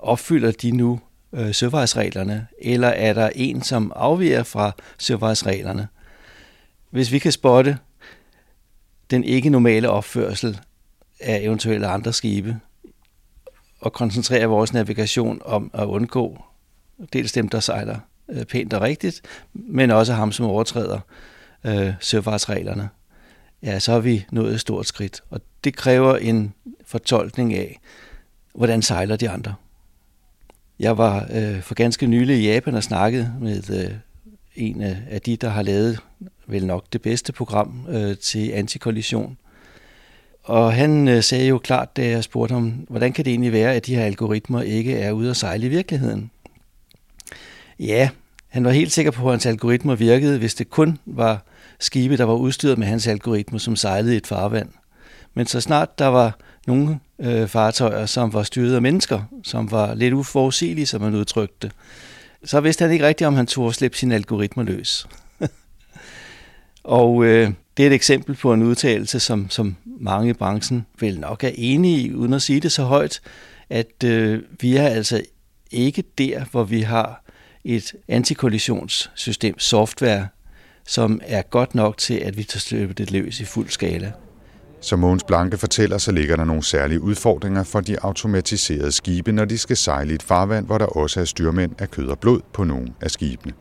opfylder 0.02 0.50
de 0.50 0.70
nu 0.70 1.00
øh, 1.32 1.54
søvejsreglerne, 1.54 2.46
eller 2.58 2.88
er 2.88 3.12
der 3.12 3.30
en, 3.34 3.62
som 3.62 3.92
afviger 3.96 4.42
fra 4.42 4.72
søvejsreglerne? 4.98 5.88
Hvis 6.90 7.12
vi 7.12 7.18
kan 7.18 7.32
spotte 7.32 7.78
den 9.10 9.24
ikke 9.24 9.50
normale 9.50 9.90
opførsel 9.90 10.60
af 11.20 11.40
eventuelle 11.42 11.86
andre 11.86 12.12
skibe, 12.12 12.56
og 13.80 13.92
koncentrere 13.92 14.46
vores 14.46 14.72
navigation 14.72 15.40
om 15.44 15.70
at 15.74 15.84
undgå 15.84 16.44
dels 17.12 17.32
dem, 17.32 17.48
der 17.48 17.60
sejler 17.60 17.98
øh, 18.28 18.44
pænt 18.44 18.72
og 18.72 18.82
rigtigt, 18.82 19.20
men 19.52 19.90
også 19.90 20.12
ham, 20.12 20.32
som 20.32 20.46
overtræder 20.46 21.00
øh, 21.64 21.92
søfartsreglerne, 22.00 22.88
ja, 23.62 23.78
så 23.78 23.92
har 23.92 23.98
vi 23.98 24.26
nået 24.30 24.54
et 24.54 24.60
stort 24.60 24.86
skridt. 24.86 25.20
Og 25.30 25.40
det 25.64 25.76
kræver 25.76 26.16
en 26.16 26.54
fortolkning 26.86 27.54
af, 27.54 27.80
hvordan 28.54 28.82
sejler 28.82 29.16
de 29.16 29.30
andre. 29.30 29.54
Jeg 30.78 30.98
var 30.98 31.26
øh, 31.32 31.62
for 31.62 31.74
ganske 31.74 32.06
nylig 32.06 32.36
i 32.36 32.46
Japan 32.46 32.74
og 32.74 32.82
snakkede 32.82 33.32
med 33.40 33.70
øh, 33.70 33.90
en 34.54 34.82
af 35.10 35.20
de, 35.20 35.36
der 35.36 35.48
har 35.48 35.62
lavet 35.62 35.98
vel 36.46 36.66
nok 36.66 36.84
det 36.92 37.02
bedste 37.02 37.32
program 37.32 37.86
øh, 37.88 38.16
til 38.16 38.50
antikollision. 38.50 39.36
Og 40.42 40.72
han 40.72 41.08
øh, 41.08 41.22
sagde 41.22 41.46
jo 41.46 41.58
klart, 41.58 41.96
da 41.96 42.08
jeg 42.08 42.24
spurgte 42.24 42.52
ham, 42.52 42.70
hvordan 42.88 43.12
kan 43.12 43.24
det 43.24 43.30
egentlig 43.30 43.52
være, 43.52 43.74
at 43.74 43.86
de 43.86 43.96
her 43.96 44.04
algoritmer 44.04 44.62
ikke 44.62 44.98
er 44.98 45.12
ude 45.12 45.30
at 45.30 45.36
sejle 45.36 45.66
i 45.66 45.68
virkeligheden? 45.68 46.30
Ja, 47.80 48.08
han 48.48 48.64
var 48.64 48.70
helt 48.70 48.92
sikker 48.92 49.10
på, 49.10 49.26
at 49.26 49.32
hans 49.32 49.46
algoritmer 49.46 49.94
virkede, 49.94 50.38
hvis 50.38 50.54
det 50.54 50.70
kun 50.70 50.98
var 51.06 51.44
skibe, 51.80 52.16
der 52.16 52.24
var 52.24 52.34
udstyret 52.34 52.78
med 52.78 52.86
hans 52.86 53.06
algoritmer, 53.06 53.58
som 53.58 53.76
sejlede 53.76 54.14
i 54.14 54.16
et 54.16 54.26
farvand. 54.26 54.68
Men 55.34 55.46
så 55.46 55.60
snart 55.60 55.98
der 55.98 56.06
var 56.06 56.38
nogle 56.66 57.00
øh, 57.18 57.48
fartøjer, 57.48 58.06
som 58.06 58.32
var 58.32 58.42
styret 58.42 58.74
af 58.74 58.82
mennesker, 58.82 59.22
som 59.42 59.70
var 59.70 59.94
lidt 59.94 60.14
uforudsigelige, 60.14 60.86
som 60.86 61.00
man 61.00 61.14
udtrykte 61.14 61.70
så 62.44 62.60
vidste 62.60 62.82
han 62.82 62.92
ikke 62.92 63.06
rigtigt, 63.06 63.28
om 63.28 63.34
han 63.34 63.46
tog 63.46 63.68
at 63.68 63.74
slippe 63.74 63.96
sine 63.96 64.14
algoritmer 64.14 64.64
løs. 64.64 65.06
og 66.84 67.24
øh, 67.24 67.50
det 67.76 67.82
er 67.82 67.86
et 67.86 67.92
eksempel 67.92 68.34
på 68.34 68.52
en 68.52 68.62
udtalelse, 68.62 69.20
som, 69.20 69.50
som 69.50 69.76
mange 69.84 70.30
i 70.30 70.32
branchen 70.32 70.86
vel 71.00 71.20
nok 71.20 71.44
er 71.44 71.50
enige 71.54 72.00
i, 72.00 72.14
uden 72.14 72.32
at 72.32 72.42
sige 72.42 72.60
det 72.60 72.72
så 72.72 72.82
højt, 72.82 73.20
at 73.70 74.04
øh, 74.04 74.42
vi 74.60 74.76
er 74.76 74.86
altså 74.86 75.22
ikke 75.70 76.04
der, 76.18 76.44
hvor 76.50 76.64
vi 76.64 76.80
har 76.80 77.24
et 77.64 77.92
antikollisionssystem, 78.08 79.58
software, 79.58 80.28
som 80.86 81.20
er 81.24 81.42
godt 81.42 81.74
nok 81.74 81.98
til, 81.98 82.14
at 82.14 82.36
vi 82.36 82.44
tager 82.44 82.60
slippe 82.60 82.94
det 82.94 83.10
løs 83.10 83.40
i 83.40 83.44
fuld 83.44 83.68
skala. 83.68 84.12
Som 84.82 84.98
Mogens 84.98 85.24
Blanke 85.24 85.58
fortæller, 85.58 85.98
så 85.98 86.12
ligger 86.12 86.36
der 86.36 86.44
nogle 86.44 86.64
særlige 86.64 87.00
udfordringer 87.00 87.64
for 87.64 87.80
de 87.80 87.96
automatiserede 88.02 88.92
skibe, 88.92 89.32
når 89.32 89.44
de 89.44 89.58
skal 89.58 89.76
sejle 89.76 90.12
i 90.12 90.14
et 90.14 90.22
farvand, 90.22 90.66
hvor 90.66 90.78
der 90.78 90.86
også 90.86 91.20
er 91.20 91.24
styrmænd 91.24 91.72
af 91.78 91.90
kød 91.90 92.06
og 92.08 92.18
blod 92.18 92.40
på 92.52 92.64
nogle 92.64 92.88
af 93.00 93.10
skibene. 93.10 93.52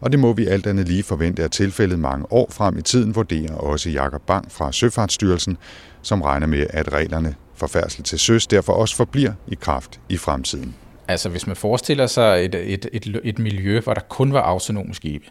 Og 0.00 0.12
det 0.12 0.20
må 0.20 0.32
vi 0.32 0.46
alt 0.46 0.66
andet 0.66 0.88
lige 0.88 1.02
forvente 1.02 1.42
er 1.42 1.48
tilfældet 1.48 1.98
mange 1.98 2.32
år 2.32 2.48
frem 2.50 2.78
i 2.78 2.82
tiden, 2.82 3.14
vurderer 3.14 3.54
også 3.54 3.90
Jakob 3.90 4.22
Bang 4.26 4.52
fra 4.52 4.72
Søfartsstyrelsen, 4.72 5.56
som 6.02 6.22
regner 6.22 6.46
med, 6.46 6.66
at 6.70 6.92
reglerne 6.92 7.34
for 7.54 7.66
færdsel 7.66 8.04
til 8.04 8.18
søs 8.18 8.46
derfor 8.46 8.72
også 8.72 8.96
forbliver 8.96 9.32
i 9.48 9.54
kraft 9.60 10.00
i 10.08 10.16
fremtiden. 10.16 10.74
Altså 11.08 11.28
hvis 11.28 11.46
man 11.46 11.56
forestiller 11.56 12.06
sig 12.06 12.44
et, 12.44 12.54
et, 12.54 12.86
et, 12.92 13.20
et 13.24 13.38
miljø, 13.38 13.80
hvor 13.80 13.94
der 13.94 14.00
kun 14.00 14.32
var 14.32 14.40
autonome 14.40 14.94
skibe, 14.94 15.24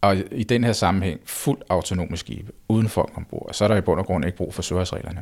og 0.00 0.16
i 0.32 0.42
den 0.42 0.64
her 0.64 0.72
sammenhæng 0.72 1.20
fuldt 1.24 1.62
autonome 1.68 2.16
skibe, 2.16 2.52
uden 2.68 2.88
folk 2.88 3.12
ombord, 3.16 3.48
så 3.52 3.64
er 3.64 3.68
der 3.68 3.76
i 3.76 3.80
bund 3.80 4.00
og 4.00 4.06
grund 4.06 4.24
ikke 4.24 4.36
brug 4.36 4.54
for 4.54 4.62
søgersreglerne. 4.62 5.20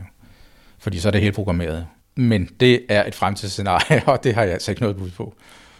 Fordi 0.79 0.99
så 0.99 1.09
er 1.09 1.13
det 1.13 1.21
helt 1.21 1.35
programmeret. 1.35 1.87
Men 2.17 2.51
det 2.61 2.85
er 2.89 3.05
et 3.05 3.15
fremtidsscenarie, 3.15 4.03
og 4.13 4.25
det 4.25 4.35
har 4.35 4.43
jeg 4.43 4.53
altså 4.53 4.71
ikke 4.71 4.83
noget 4.83 4.97
bud 4.97 5.11
på. 5.11 5.35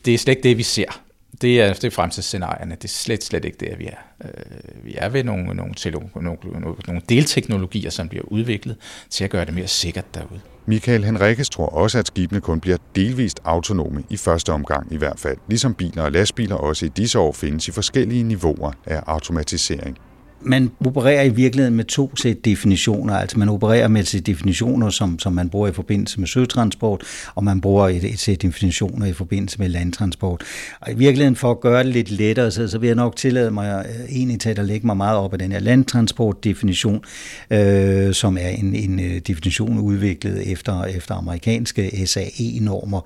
Det 0.05 0.15
er 0.15 0.19
slet 0.19 0.33
ikke 0.33 0.49
det, 0.49 0.59
vi 0.59 0.63
ser. 0.63 1.03
Det 1.43 1.61
er, 1.61 1.73
det 1.73 1.85
er 1.85 1.91
fremtidsscenarierne. 1.91 2.75
Det 2.75 2.85
er 2.85 2.89
slet, 2.89 3.25
slet 3.25 3.45
ikke 3.45 3.57
det, 3.61 3.79
vi 3.79 3.87
er. 3.87 3.97
Øh, 4.25 4.85
vi 4.85 4.95
er 4.99 5.09
ved 5.09 5.25
nogle, 5.25 5.45
nogle, 5.45 5.75
nogle, 5.93 6.39
nogle, 6.51 6.77
nogle 6.87 7.03
delteknologier, 7.09 7.91
som 7.91 8.09
bliver 8.09 8.25
udviklet 8.25 8.77
til 9.11 9.25
at 9.25 9.31
gøre 9.31 9.45
det 9.45 9.55
mere 9.55 9.67
sikkert 9.67 10.15
derude. 10.15 10.41
Michael 10.67 11.05
Henrikes 11.05 11.51
tror 11.51 11.67
også, 11.67 11.99
at 11.99 12.07
skibene 12.07 12.41
kun 12.41 12.61
bliver 12.61 12.77
delvist 12.97 13.41
autonome 13.45 14.05
i 14.11 14.17
første 14.17 14.53
omgang 14.53 14.93
i 14.93 14.97
hvert 14.97 15.19
fald, 15.19 15.37
ligesom 15.49 15.75
biler 15.75 16.03
og 16.03 16.13
lastbiler 16.13 16.57
også 16.57 16.87
i 16.87 16.89
disse 16.89 17.19
år 17.19 17.33
findes 17.33 17.69
i 17.69 17.71
forskellige 17.71 18.23
niveauer 18.23 18.73
af 18.87 19.03
automatisering 19.07 19.99
man 20.41 20.71
opererer 20.87 21.23
i 21.23 21.29
virkeligheden 21.29 21.77
med 21.77 21.85
to 21.85 22.17
sæt 22.17 22.45
definitioner. 22.45 23.15
Altså 23.15 23.39
man 23.39 23.49
opererer 23.49 23.89
med 23.89 24.01
et 24.01 24.09
sæt 24.09 24.27
definitioner, 24.27 24.91
som, 24.91 25.19
som 25.19 25.33
man 25.33 25.49
bruger 25.49 25.69
i 25.69 25.73
forbindelse 25.73 26.21
med 26.21 26.29
søtransport, 26.29 27.03
og 27.35 27.45
man 27.45 27.61
bruger 27.61 27.89
et, 27.89 28.05
et 28.05 28.19
sæt 28.19 28.43
definitioner 28.43 29.07
i 29.07 29.13
forbindelse 29.13 29.59
med 29.59 29.69
landtransport. 29.69 30.45
Og 30.81 30.93
i 30.93 30.95
virkeligheden 30.95 31.37
for 31.37 31.51
at 31.51 31.61
gøre 31.61 31.85
det 31.85 31.93
lidt 31.93 32.11
lettere, 32.11 32.51
så, 32.51 32.69
så 32.69 32.79
vil 32.79 32.87
jeg 32.87 32.97
nok 32.97 33.17
tillade 33.17 33.51
mig 33.51 33.87
øh, 33.89 34.17
egentlig 34.17 34.41
til 34.41 34.49
at 34.49 34.65
lægge 34.65 34.87
mig 34.87 34.97
meget 34.97 35.19
op 35.19 35.33
af 35.33 35.39
den 35.39 35.53
her 35.53 35.61
landtransportdefinition, 35.61 37.05
øh, 37.51 38.15
som 38.15 38.39
er 38.41 38.49
en, 38.49 38.75
en 38.75 39.01
øh, 39.01 39.21
definition 39.27 39.79
udviklet 39.79 40.53
efter, 40.53 40.85
efter 40.85 41.15
amerikanske 41.15 42.07
SAE-normer, 42.07 43.01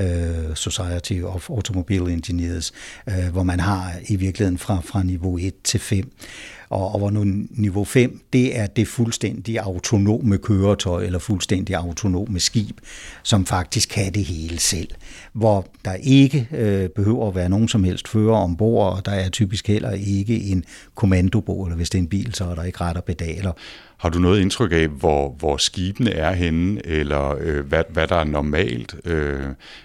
øh, 0.00 0.54
Society 0.54 1.22
of 1.22 1.50
Automobile 1.50 2.12
Engineers, 2.12 2.72
øh, 3.08 3.14
hvor 3.32 3.42
man 3.42 3.60
har 3.60 3.92
i 4.08 4.16
virkeligheden 4.16 4.58
fra, 4.58 4.80
fra 4.84 5.02
niveau 5.02 5.38
1 5.38 5.52
til 5.64 5.80
5 5.80 6.12
og, 6.68 6.92
og 6.92 6.98
hvor 6.98 7.10
nu 7.10 7.24
niveau 7.50 7.84
5, 7.84 8.20
det 8.32 8.58
er 8.58 8.66
det 8.66 8.88
fuldstændig 8.88 9.58
autonome 9.58 10.38
køretøj 10.38 11.04
eller 11.04 11.18
fuldstændig 11.18 11.76
autonome 11.76 12.40
skib, 12.40 12.76
som 13.22 13.46
faktisk 13.46 13.88
kan 13.88 14.12
det 14.14 14.24
hele 14.24 14.58
selv. 14.58 14.88
Hvor 15.32 15.66
der 15.84 15.94
ikke 15.94 16.48
øh, 16.52 16.88
behøver 16.88 17.28
at 17.28 17.34
være 17.34 17.48
nogen 17.48 17.68
som 17.68 17.84
helst 17.84 18.08
fører 18.08 18.36
ombord, 18.36 18.96
og 18.96 19.06
der 19.06 19.12
er 19.12 19.28
typisk 19.28 19.68
heller 19.68 19.90
ikke 19.90 20.40
en 20.40 20.64
kommandobog, 20.94 21.66
eller 21.66 21.76
hvis 21.76 21.90
det 21.90 21.98
er 21.98 22.02
en 22.02 22.08
bil, 22.08 22.34
så 22.34 22.44
er 22.44 22.54
der 22.54 22.62
ikke 22.62 22.80
ret 22.80 22.96
og 22.96 23.04
pedaler. 23.04 23.52
Har 23.98 24.08
du 24.08 24.18
noget 24.18 24.40
indtryk 24.40 24.72
af, 24.72 24.88
hvor, 24.88 25.34
hvor 25.38 25.56
skibene 25.56 26.10
er 26.10 26.32
henne, 26.32 26.86
eller 26.86 27.36
øh, 27.40 27.66
hvad, 27.66 27.82
hvad 27.88 28.08
der 28.08 28.16
er 28.16 28.24
normalt? 28.24 28.94
Øh, 29.04 29.40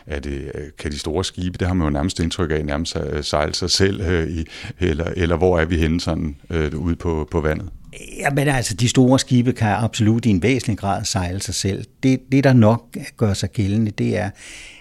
er 0.05 0.19
det, 0.19 0.51
øh, 0.55 0.61
kan 0.79 0.91
de 0.91 0.99
store 0.99 1.23
skibe, 1.23 1.57
det 1.57 1.67
har 1.67 1.73
man 1.73 1.85
jo 1.85 1.91
nærmest 1.91 2.19
indtryk 2.19 2.51
af, 2.51 2.65
nærmest 2.65 2.97
øh, 2.97 3.23
sejle 3.23 3.55
sig 3.55 3.69
selv, 3.69 4.01
øh, 4.01 4.29
i, 4.29 4.45
eller, 4.79 5.05
eller 5.15 5.37
hvor 5.37 5.59
er 5.59 5.65
vi 5.65 5.77
henne 5.77 6.01
sådan 6.01 6.35
øh, 6.49 6.75
ude 6.75 6.95
på, 6.95 7.27
på 7.31 7.41
vandet? 7.41 7.69
Ja, 8.17 8.29
men 8.29 8.47
altså, 8.47 8.73
de 8.73 8.89
store 8.89 9.19
skibe 9.19 9.53
kan 9.53 9.67
absolut 9.67 10.25
i 10.25 10.29
en 10.29 10.43
væsentlig 10.43 10.77
grad 10.77 11.05
sejle 11.05 11.41
sig 11.41 11.55
selv. 11.55 11.85
Det, 12.03 12.19
det 12.31 12.43
der 12.43 12.53
nok 12.53 12.97
gør 13.17 13.33
sig 13.33 13.51
gældende, 13.51 13.91
det 13.91 14.17
er, 14.17 14.29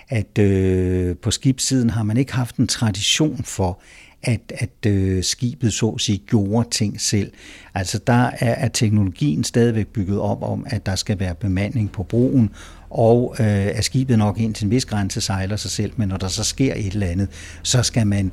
at 0.09 0.39
øh, 0.39 1.17
på 1.17 1.31
skibssiden 1.31 1.91
har 1.91 2.03
man 2.03 2.17
ikke 2.17 2.33
haft 2.33 2.57
en 2.57 2.67
tradition 2.67 3.45
for, 3.45 3.83
at, 4.23 4.53
at 4.59 4.87
øh, 4.87 5.25
skibet 5.25 5.73
så 5.73 5.89
at 5.89 6.01
sige 6.01 6.19
gjorde 6.19 6.69
ting 6.71 7.01
selv. 7.01 7.33
Altså 7.75 7.99
der 8.07 8.13
er, 8.13 8.55
er 8.55 8.69
teknologien 8.69 9.45
stadigvæk 9.45 9.87
bygget 9.87 10.21
op 10.21 10.43
om, 10.43 10.67
at 10.71 10.87
der 10.87 10.95
skal 10.95 11.21
være 11.21 11.35
bemanding 11.35 11.93
på 11.93 12.03
broen, 12.03 12.51
og 12.91 13.37
øh, 13.41 13.47
at 13.47 13.85
skibet 13.85 14.19
nok 14.19 14.41
ind 14.41 14.55
til 14.55 14.65
en 14.65 14.71
vis 14.71 14.85
grænse 14.85 15.21
sejler 15.21 15.57
sig 15.57 15.71
selv, 15.71 15.93
men 15.97 16.09
når 16.09 16.17
der 16.17 16.29
så 16.29 16.45
sker 16.45 16.75
et 16.75 16.93
eller 16.93 17.07
andet, 17.07 17.29
så 17.63 17.83
skal 17.83 18.07
man 18.07 18.33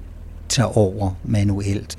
tage 0.49 0.67
over 0.67 1.11
manuelt. 1.23 1.97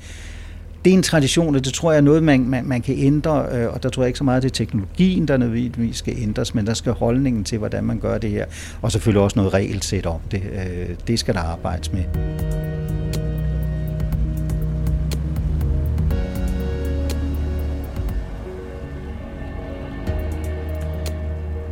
Det 0.85 0.93
er 0.93 0.97
en 0.97 1.03
tradition, 1.03 1.55
og 1.55 1.65
det 1.65 1.73
tror 1.73 1.91
jeg 1.91 1.97
er 1.97 2.01
noget, 2.01 2.23
man, 2.23 2.45
man, 2.45 2.65
man 2.65 2.81
kan 2.81 2.95
ændre, 2.97 3.47
øh, 3.51 3.73
og 3.73 3.83
der 3.83 3.89
tror 3.89 4.03
jeg 4.03 4.07
ikke 4.07 4.17
så 4.17 4.23
meget, 4.23 4.43
det 4.43 4.49
er 4.49 4.53
teknologien, 4.53 5.27
der 5.27 5.37
nødvendigvis 5.37 5.97
skal 5.97 6.13
ændres, 6.17 6.55
men 6.55 6.67
der 6.67 6.73
skal 6.73 6.91
holdningen 6.91 7.43
til, 7.43 7.57
hvordan 7.57 7.83
man 7.83 7.99
gør 7.99 8.17
det 8.17 8.29
her, 8.29 8.45
og 8.81 8.91
selvfølgelig 8.91 9.21
også 9.21 9.39
noget 9.39 9.53
regelsæt 9.53 10.05
om 10.05 10.19
det. 10.31 10.41
Øh, 10.53 10.95
det 11.07 11.19
skal 11.19 11.33
der 11.33 11.41
arbejdes 11.41 11.93
med. 11.93 12.68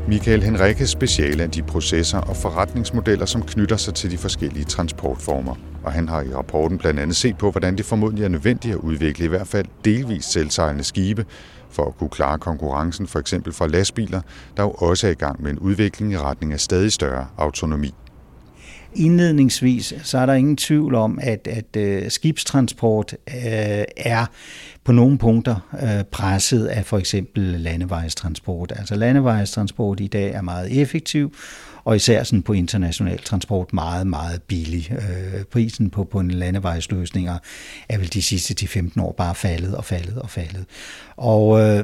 Michael 0.07 0.43
Henriques 0.43 0.89
speciale 0.89 1.43
er 1.43 1.47
de 1.47 1.63
processer 1.63 2.19
og 2.19 2.35
forretningsmodeller, 2.35 3.25
som 3.25 3.41
knytter 3.41 3.77
sig 3.77 3.93
til 3.93 4.11
de 4.11 4.17
forskellige 4.17 4.65
transportformer. 4.65 5.55
Og 5.83 5.91
han 5.91 6.09
har 6.09 6.21
i 6.21 6.33
rapporten 6.33 6.77
blandt 6.77 6.99
andet 6.99 7.15
set 7.15 7.37
på, 7.37 7.51
hvordan 7.51 7.77
det 7.77 7.85
formodentlig 7.85 8.23
er 8.25 8.29
nødvendigt 8.29 8.73
at 8.73 8.79
udvikle 8.79 9.25
i 9.25 9.27
hvert 9.27 9.47
fald 9.47 9.65
delvis 9.85 10.25
selvsejlende 10.25 10.83
skibe, 10.83 11.25
for 11.69 11.85
at 11.85 11.97
kunne 11.97 12.09
klare 12.09 12.37
konkurrencen 12.37 13.07
for 13.07 13.19
eksempel 13.19 13.53
fra 13.53 13.67
lastbiler, 13.67 14.21
der 14.57 14.63
jo 14.63 14.71
også 14.71 15.07
er 15.07 15.11
i 15.11 15.13
gang 15.13 15.43
med 15.43 15.51
en 15.51 15.59
udvikling 15.59 16.13
i 16.13 16.17
retning 16.17 16.53
af 16.53 16.59
stadig 16.59 16.91
større 16.91 17.27
autonomi. 17.37 17.93
Indledningsvis 18.97 19.93
så 20.03 20.17
er 20.17 20.25
der 20.25 20.33
ingen 20.33 20.57
tvivl 20.57 20.95
om, 20.95 21.19
at, 21.21 21.47
at 21.47 21.75
øh, 21.77 22.11
skibstransport 22.11 23.13
øh, 23.13 23.83
er 23.97 24.25
på 24.83 24.91
nogle 24.91 25.17
punkter 25.17 25.77
øh, 25.83 26.03
presset 26.03 26.65
af 26.65 26.85
for 26.85 26.97
eksempel 26.97 27.43
landevejstransport. 27.43 28.73
Altså 28.75 28.95
landevejstransport 28.95 29.99
i 29.99 30.07
dag 30.07 30.31
er 30.31 30.41
meget 30.41 30.81
effektiv, 30.81 31.33
og 31.83 31.95
især 31.95 32.23
sådan 32.23 32.43
på 32.43 32.53
international 32.53 33.19
transport 33.19 33.73
meget, 33.73 34.07
meget 34.07 34.41
billig. 34.41 34.91
Øh, 34.91 35.43
prisen 35.43 35.89
på, 35.89 36.03
på 36.03 36.19
en 36.19 36.31
landevejsløsninger 36.31 37.37
er 37.89 37.97
vel 37.97 38.13
de 38.13 38.21
sidste 38.21 38.65
10-15 38.65 39.01
år 39.01 39.11
bare 39.11 39.35
faldet 39.35 39.75
og 39.75 39.85
faldet 39.85 40.19
og 40.19 40.29
faldet. 40.29 40.65
Og 41.17 41.59
øh, 41.59 41.83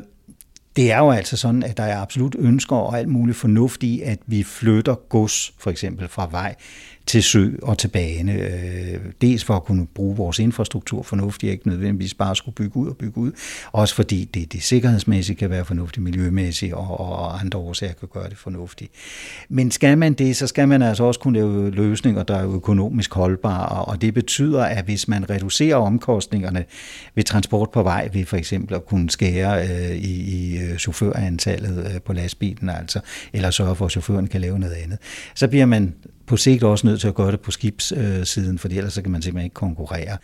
det 0.76 0.92
er 0.92 0.98
jo 0.98 1.12
altså 1.12 1.38
sådan, 1.38 1.64
at 1.64 1.78
der 1.78 1.84
er 1.84 2.02
absolut 2.02 2.36
ønsker 2.40 2.76
og 2.76 3.00
alt 3.00 3.10
muligt 3.10 3.38
fornuft 3.38 3.84
i, 3.84 4.02
at 4.02 4.20
vi 4.26 4.44
flytter 4.44 4.96
gods, 4.96 5.54
for 5.60 5.72
eksempel 5.72 6.08
fra 6.08 6.28
vej 6.32 6.56
til 7.06 7.24
sø 7.24 7.50
og 7.62 7.78
til 7.78 7.88
bane. 7.88 8.34
Øh, 8.34 9.00
dels 9.22 9.44
for 9.44 9.56
at 9.56 9.64
kunne 9.64 9.86
bruge 9.86 10.18
vores 10.18 10.40
infrastruktur 10.40 11.04
fornuftigt, 11.04 11.52
ikke 11.52 11.68
nødvendigvis 11.68 12.14
bare 12.14 12.36
skulle 12.36 12.56
bygge 12.56 12.78
ud 12.78 12.88
og 12.88 12.98
bygge 12.98 13.18
ud. 13.18 13.32
Også 13.72 13.96
fordi 13.96 14.30
det, 14.34 14.54
det 14.54 14.64
sikkerhedsmæssigt 14.64 15.40
kan 15.40 15.50
være 15.50 15.66
fornuftigt, 15.66 16.04
miljømæssigt 16.04 16.74
og, 16.74 17.00
og 17.00 17.40
andre 17.40 17.60
årsager 17.60 17.94
kan 17.94 18.08
gøre 18.14 18.30
det 18.30 18.38
fornuftigt. 18.38 18.92
Men 19.50 19.72
skal 19.72 19.98
man 19.98 20.14
det, 20.14 20.38
så 20.38 20.48
skal 20.48 20.68
man 20.68 20.82
altså 20.82 21.04
også 21.04 21.20
kunne 21.20 21.40
lave 21.40 21.72
løsninger, 21.72 22.24
der 22.24 22.36
er 22.36 22.56
økonomisk 22.56 23.14
holdbare, 23.14 23.86
og 23.86 24.02
det 24.02 24.14
betyder, 24.14 24.64
at 24.64 24.86
hvis 24.86 25.08
man 25.08 25.30
reducerer 25.30 25.76
omkostningerne 25.76 26.66
ved 27.16 27.24
transport 27.24 27.70
på 27.70 27.84
vej, 27.84 28.10
ved 28.14 28.26
for 28.26 28.38
eksempel 28.38 28.76
at 28.76 28.86
kunne 28.86 29.10
skære 29.10 29.64
øh, 29.64 29.96
i, 29.96 30.22
i 30.22 30.58
øh, 30.58 30.78
chaufførantallet 30.78 31.92
øh, 31.94 32.02
på 32.02 32.14
lastbilen, 32.14 32.70
altså, 32.70 33.00
eller 33.34 33.52
sørge 33.52 33.76
for, 33.76 33.86
at 33.86 33.92
chaufføren 33.92 34.28
kan 34.28 34.42
lave 34.42 34.60
noget 34.60 34.74
andet, 34.74 34.98
så 35.36 35.48
bliver 35.48 35.66
man 35.66 35.94
på 36.26 36.38
sigt 36.38 36.64
også 36.64 36.88
nødt 36.88 36.93
til 36.98 37.08
at 37.08 37.16
gøre 37.16 37.32
det 37.32 37.40
på 37.40 37.52
skibssiden, 37.52 38.60
for 38.60 38.68
ellers 38.68 38.94
så 38.94 39.02
kan 39.02 39.12
man 39.12 39.22
simpelthen 39.22 39.46
ikke 39.46 39.54
konkurrere. 39.54 40.18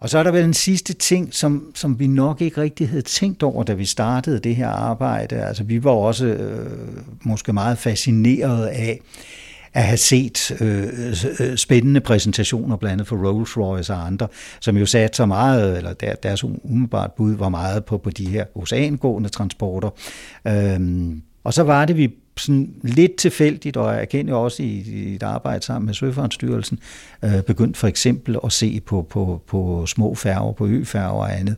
Og 0.00 0.10
så 0.10 0.18
er 0.18 0.22
der 0.22 0.30
vel 0.30 0.44
en 0.44 0.54
sidste 0.54 0.92
ting, 0.92 1.34
som, 1.34 1.70
som 1.74 1.98
vi 1.98 2.06
nok 2.06 2.40
ikke 2.40 2.60
rigtig 2.60 2.88
havde 2.88 3.02
tænkt 3.02 3.42
over, 3.42 3.64
da 3.64 3.72
vi 3.72 3.84
startede 3.84 4.38
det 4.38 4.56
her 4.56 4.68
arbejde. 4.68 5.36
Altså 5.36 5.64
vi 5.64 5.84
var 5.84 5.90
også 5.90 6.26
øh, 6.26 6.70
måske 7.22 7.52
meget 7.52 7.78
fascineret 7.78 8.66
af 8.66 9.00
at 9.74 9.82
have 9.82 9.96
set 9.96 10.56
øh, 10.60 10.86
øh 11.40 11.56
spændende 11.56 12.00
præsentationer, 12.00 12.76
blandt 12.76 12.92
andet 12.92 13.06
for 13.06 13.16
Rolls-Royce 13.16 13.92
og 13.92 14.06
andre, 14.06 14.28
som 14.60 14.76
jo 14.76 14.86
satte 14.86 15.16
så 15.16 15.26
meget, 15.26 15.76
eller 15.76 15.92
der, 15.92 16.14
deres 16.14 16.44
umiddelbart 16.44 17.12
bud 17.12 17.34
var 17.34 17.48
meget 17.48 17.84
på, 17.84 17.98
på 17.98 18.10
de 18.10 18.26
her 18.26 18.44
oceangående 18.54 19.28
transporter. 19.28 19.90
Øhm, 20.46 21.22
og 21.44 21.54
så 21.54 21.62
var 21.62 21.84
det, 21.84 21.96
vi 21.96 22.14
sådan 22.36 22.74
lidt 22.82 23.16
tilfældigt, 23.16 23.76
og 23.76 23.92
jeg 23.92 24.00
erkender 24.00 24.34
også 24.34 24.62
i, 24.62 24.66
i 24.66 25.14
et 25.14 25.22
arbejde 25.22 25.64
sammen 25.64 25.86
med 25.86 25.94
Søfartsstyrelsen, 25.94 26.78
øh, 27.24 27.42
begyndt 27.42 27.76
for 27.76 27.88
eksempel 27.88 28.38
at 28.44 28.52
se 28.52 28.80
på, 28.86 29.06
på, 29.10 29.42
på 29.46 29.86
små 29.86 30.14
færger, 30.14 30.52
på 30.52 30.66
øfærger 30.66 31.08
og 31.08 31.38
andet. 31.38 31.56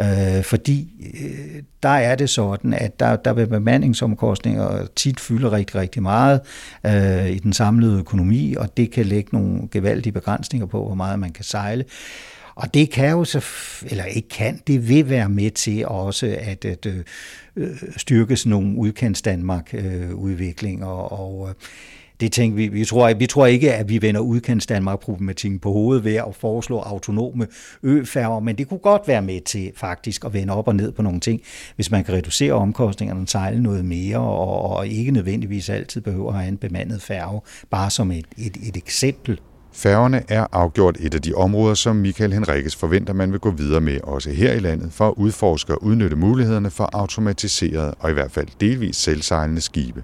Øh, 0.00 0.44
fordi 0.44 0.88
øh, 1.24 1.62
der 1.82 1.88
er 1.88 2.14
det 2.14 2.30
sådan, 2.30 2.74
at 2.74 3.00
der, 3.00 3.16
der 3.16 3.32
vil 3.32 3.46
bemandingsomkostninger 3.46 4.86
tit 4.96 5.20
fylde 5.20 5.50
rigtig, 5.50 5.76
rigtig 5.76 6.02
meget 6.02 6.40
øh, 6.86 7.30
i 7.30 7.38
den 7.38 7.52
samlede 7.52 7.98
økonomi, 7.98 8.54
og 8.54 8.76
det 8.76 8.90
kan 8.90 9.06
lægge 9.06 9.28
nogle 9.32 9.68
gevaldige 9.70 10.12
begrænsninger 10.12 10.66
på, 10.66 10.84
hvor 10.84 10.94
meget 10.94 11.18
man 11.18 11.32
kan 11.32 11.44
sejle. 11.44 11.84
Og 12.58 12.74
det 12.74 12.90
kan 12.90 13.10
jo 13.10 13.24
så, 13.24 13.44
eller 13.86 14.04
ikke 14.04 14.28
kan, 14.28 14.60
det 14.66 14.88
vil 14.88 15.08
være 15.08 15.28
med 15.28 15.50
til 15.50 15.86
også 15.86 16.36
at, 16.40 16.64
at 16.64 16.86
øh, 16.86 17.04
styrke 17.96 18.36
sådan 18.36 18.50
nogle 18.50 18.76
udkants 18.76 19.22
Danmark 19.22 19.74
øh, 19.74 20.14
udvikling 20.14 20.84
og, 20.84 21.12
og 21.12 21.48
øh, 21.48 21.54
det 22.20 22.32
tænker 22.32 22.56
vi, 22.56 22.68
vi 22.68 22.84
tror, 22.84 23.14
vi 23.14 23.26
tror 23.26 23.46
ikke, 23.46 23.74
at 23.74 23.88
vi 23.88 24.02
vender 24.02 24.20
udkants 24.20 24.66
Danmark 24.66 25.00
problematikken 25.00 25.60
på 25.60 25.72
hovedet 25.72 26.04
ved 26.04 26.14
at 26.14 26.34
foreslå 26.34 26.78
autonome 26.78 27.46
øfærger, 27.82 28.40
men 28.40 28.58
det 28.58 28.68
kunne 28.68 28.78
godt 28.78 29.02
være 29.08 29.22
med 29.22 29.40
til 29.40 29.72
faktisk 29.76 30.24
at 30.24 30.32
vende 30.32 30.52
op 30.54 30.68
og 30.68 30.76
ned 30.76 30.92
på 30.92 31.02
nogle 31.02 31.20
ting, 31.20 31.40
hvis 31.76 31.90
man 31.90 32.04
kan 32.04 32.14
reducere 32.14 32.52
omkostningerne 32.52 33.20
og 33.20 33.28
sejle 33.28 33.62
noget 33.62 33.84
mere, 33.84 34.18
og, 34.18 34.62
og 34.62 34.88
ikke 34.88 35.10
nødvendigvis 35.10 35.68
altid 35.68 36.00
behøver 36.00 36.32
at 36.32 36.38
have 36.38 36.48
en 36.48 36.56
bemandet 36.56 37.02
færge, 37.02 37.40
bare 37.70 37.90
som 37.90 38.10
et, 38.10 38.26
et, 38.38 38.56
et 38.62 38.76
eksempel. 38.76 39.40
Færgerne 39.78 40.22
er 40.28 40.46
afgjort 40.52 40.96
et 41.00 41.14
af 41.14 41.22
de 41.22 41.34
områder, 41.34 41.74
som 41.74 41.96
Michael 41.96 42.32
Henriques 42.32 42.76
forventer, 42.76 43.12
man 43.12 43.32
vil 43.32 43.40
gå 43.40 43.50
videre 43.50 43.80
med 43.80 44.00
også 44.02 44.30
her 44.30 44.52
i 44.52 44.58
landet, 44.58 44.92
for 44.92 45.08
at 45.08 45.14
udforske 45.16 45.74
og 45.74 45.84
udnytte 45.84 46.16
mulighederne 46.16 46.70
for 46.70 46.90
automatiserede 46.92 47.94
og 47.94 48.10
i 48.10 48.12
hvert 48.12 48.30
fald 48.30 48.48
delvis 48.60 48.96
selvsejlende 48.96 49.60
skibe. 49.60 50.02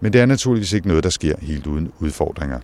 Men 0.00 0.12
det 0.12 0.20
er 0.20 0.26
naturligvis 0.26 0.72
ikke 0.72 0.88
noget, 0.88 1.04
der 1.04 1.10
sker 1.10 1.34
helt 1.40 1.66
uden 1.66 1.92
udfordringer. 1.98 2.60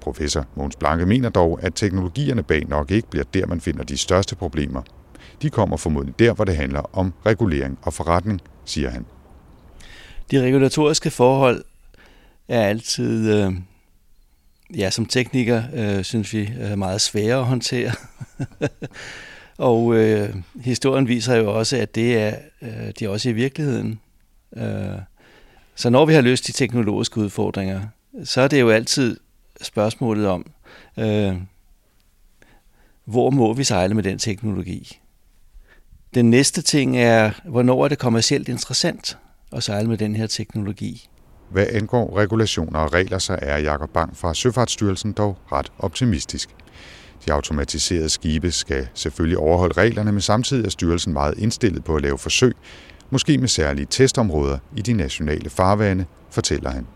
Professor 0.00 0.46
Måns 0.56 0.76
Blanke 0.76 1.06
mener 1.06 1.28
dog, 1.28 1.58
at 1.62 1.74
teknologierne 1.74 2.42
bag 2.42 2.68
nok 2.68 2.90
ikke 2.90 3.10
bliver 3.10 3.24
der, 3.34 3.46
man 3.46 3.60
finder 3.60 3.84
de 3.84 3.96
største 3.96 4.36
problemer. 4.36 4.82
De 5.42 5.50
kommer 5.50 5.76
formodentlig 5.76 6.18
der, 6.18 6.34
hvor 6.34 6.44
det 6.44 6.56
handler 6.56 6.96
om 6.96 7.12
regulering 7.26 7.78
og 7.82 7.92
forretning, 7.92 8.40
siger 8.64 8.90
han. 8.90 9.06
De 10.30 10.42
regulatoriske 10.42 11.10
forhold 11.10 11.64
er 12.48 12.62
altid 12.62 13.34
øh, 13.34 13.52
ja, 14.76 14.90
som 14.90 15.06
tekniker 15.06 15.62
øh, 15.74 16.04
synes 16.04 16.32
vi 16.32 16.50
er 16.60 16.76
meget 16.76 17.00
svære 17.00 17.38
at 17.38 17.44
håndtere. 17.44 17.92
og 19.58 19.94
øh, 19.94 20.34
historien 20.60 21.08
viser 21.08 21.34
jo 21.34 21.58
også, 21.58 21.76
at 21.76 21.94
det 21.94 22.18
er 22.18 22.34
øh, 22.62 22.86
det 22.86 23.02
er 23.02 23.08
også 23.08 23.28
i 23.28 23.32
virkeligheden. 23.32 24.00
Øh, 24.56 24.98
så 25.74 25.90
når 25.90 26.06
vi 26.06 26.14
har 26.14 26.20
løst 26.20 26.46
de 26.46 26.52
teknologiske 26.52 27.18
udfordringer, 27.18 27.80
så 28.24 28.40
er 28.40 28.48
det 28.48 28.60
jo 28.60 28.70
altid 28.70 29.20
spørgsmålet 29.62 30.26
om, 30.26 30.50
øh, 30.96 31.34
hvor 33.04 33.30
må 33.30 33.52
vi 33.52 33.64
sejle 33.64 33.94
med 33.94 34.02
den 34.02 34.18
teknologi? 34.18 34.98
Den 36.14 36.30
næste 36.30 36.62
ting 36.62 36.98
er, 36.98 37.30
hvornår 37.44 37.84
er 37.84 37.88
det 37.88 37.98
kommercielt 37.98 38.48
interessant 38.48 39.18
at 39.52 39.62
sejle 39.62 39.88
med 39.88 39.98
den 39.98 40.16
her 40.16 40.26
teknologi? 40.26 41.08
Hvad 41.52 41.66
angår 41.72 42.18
regulationer 42.18 42.78
og 42.78 42.92
regler, 42.92 43.18
så 43.18 43.38
er 43.42 43.58
Jakob 43.58 43.90
Bang 43.90 44.16
fra 44.16 44.34
Søfartsstyrelsen 44.34 45.12
dog 45.12 45.38
ret 45.52 45.72
optimistisk. 45.78 46.48
De 47.26 47.32
automatiserede 47.32 48.08
skibe 48.08 48.50
skal 48.50 48.88
selvfølgelig 48.94 49.38
overholde 49.38 49.80
reglerne, 49.80 50.12
men 50.12 50.20
samtidig 50.20 50.64
er 50.64 50.70
styrelsen 50.70 51.12
meget 51.12 51.38
indstillet 51.38 51.84
på 51.84 51.96
at 51.96 52.02
lave 52.02 52.18
forsøg, 52.18 52.52
måske 53.10 53.38
med 53.38 53.48
særlige 53.48 53.86
testområder 53.90 54.58
i 54.76 54.82
de 54.82 54.92
nationale 54.92 55.50
farvande, 55.50 56.04
fortæller 56.30 56.70
han. 56.70 56.86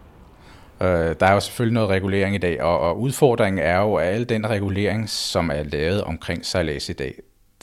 Øh, 0.81 1.17
der 1.21 1.27
er 1.27 1.33
jo 1.33 1.41
selvfølgelig 1.41 1.75
noget 1.75 1.89
regulering 1.89 2.35
i 2.35 2.39
dag, 2.39 2.63
og, 2.63 2.81
og 2.81 3.01
udfordringen 3.01 3.63
er 3.65 3.79
jo, 3.79 3.95
at 3.95 4.07
al 4.07 4.29
den 4.29 4.51
regulering, 4.51 5.09
som 5.09 5.51
er 5.51 5.63
lavet 5.63 6.05
omkring 6.05 6.47
sejlads 6.47 6.89
i 6.89 6.93
dag, 6.93 7.15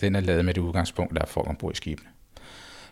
den 0.02 0.16
er 0.16 0.20
lavet 0.20 0.46
med 0.46 0.54
det 0.54 0.62
udgangspunkt, 0.62 1.14
der 1.14 1.22
er 1.22 1.26
folk 1.26 1.50
ombord 1.50 1.72
i 1.74 1.76
skibene. 1.76 2.13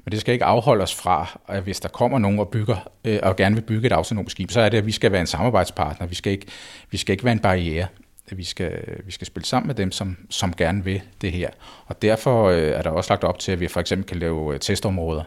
Men 0.05 0.11
det 0.11 0.21
skal 0.21 0.33
ikke 0.33 0.45
afholde 0.45 0.83
os 0.83 0.95
fra, 0.95 1.39
at 1.47 1.63
hvis 1.63 1.79
der 1.79 1.89
kommer 1.89 2.19
nogen 2.19 2.39
og 2.39 2.49
bygger 2.49 2.89
øh, 3.05 3.19
og 3.23 3.35
gerne 3.35 3.55
vil 3.55 3.61
bygge 3.61 3.87
et 3.87 3.91
autonomt 3.91 4.31
skib, 4.31 4.51
så 4.51 4.61
er 4.61 4.69
det, 4.69 4.77
at 4.77 4.85
vi 4.85 4.91
skal 4.91 5.11
være 5.11 5.21
en 5.21 5.27
samarbejdspartner. 5.27 6.07
Vi 6.07 6.15
skal 6.15 6.31
ikke, 6.31 6.45
vi 6.91 6.97
skal 6.97 7.13
ikke 7.13 7.23
være 7.23 7.31
en 7.31 7.39
barriere. 7.39 7.87
vi 8.31 8.43
skal, 8.43 9.01
vi 9.05 9.11
skal 9.11 9.27
spille 9.27 9.45
sammen 9.45 9.67
med 9.67 9.75
dem, 9.75 9.91
som, 9.91 10.17
som 10.29 10.53
gerne 10.53 10.83
vil 10.83 11.01
det 11.21 11.31
her. 11.31 11.49
Og 11.85 12.01
derfor 12.01 12.49
øh, 12.49 12.57
er 12.57 12.81
der 12.81 12.89
også 12.89 13.13
lagt 13.13 13.23
op 13.23 13.39
til, 13.39 13.51
at 13.51 13.59
vi 13.59 13.67
for 13.67 13.79
eksempel 13.79 14.07
kan 14.07 14.17
lave 14.17 14.53
øh, 14.53 14.59
testområder, 14.59 15.23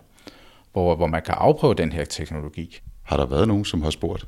hvor, 0.73 0.97
hvor 0.97 1.07
man 1.07 1.23
kan 1.23 1.35
afprøve 1.39 1.75
den 1.75 1.93
her 1.93 2.05
teknologi. 2.05 2.81
Har 3.03 3.17
der 3.17 3.27
været 3.27 3.49
nogen, 3.49 3.65
som 3.65 3.83
har 3.83 3.91
spurgt? 3.91 4.27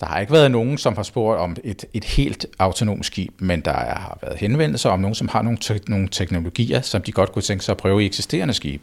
Der 0.00 0.06
har 0.06 0.20
ikke 0.20 0.32
været 0.32 0.50
nogen, 0.50 0.78
som 0.78 0.96
har 0.96 1.02
spurgt 1.02 1.40
om 1.40 1.56
et, 1.64 1.84
et 1.92 2.04
helt 2.04 2.46
autonomt 2.58 3.06
skib, 3.06 3.40
men 3.40 3.60
der 3.60 3.72
har 3.72 4.18
været 4.22 4.38
henvendelser 4.38 4.90
om 4.90 5.00
nogen, 5.00 5.14
som 5.14 5.28
har 5.28 5.42
nogle, 5.42 5.58
te- 5.58 5.80
nogle 5.88 6.08
teknologier, 6.08 6.80
som 6.80 7.02
de 7.02 7.12
godt 7.12 7.32
kunne 7.32 7.42
tænke 7.42 7.64
sig 7.64 7.72
at 7.72 7.76
prøve 7.76 8.02
i 8.02 8.06
eksisterende 8.06 8.54
skib 8.54 8.82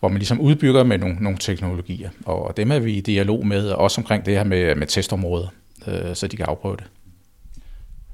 hvor 0.00 0.08
man 0.08 0.18
ligesom 0.18 0.40
udbygger 0.40 0.84
med 0.84 0.98
nogle, 0.98 1.16
nogle 1.20 1.38
teknologier. 1.38 2.10
Og 2.24 2.56
dem 2.56 2.70
er 2.70 2.78
vi 2.78 2.92
i 2.92 3.00
dialog 3.00 3.46
med, 3.46 3.68
også 3.68 4.00
omkring 4.00 4.26
det 4.26 4.34
her 4.34 4.44
med, 4.44 4.74
med 4.74 4.86
testområder, 4.86 5.48
øh, 5.86 6.14
så 6.14 6.26
de 6.26 6.36
kan 6.36 6.46
afprøve 6.48 6.76
det. 6.76 6.84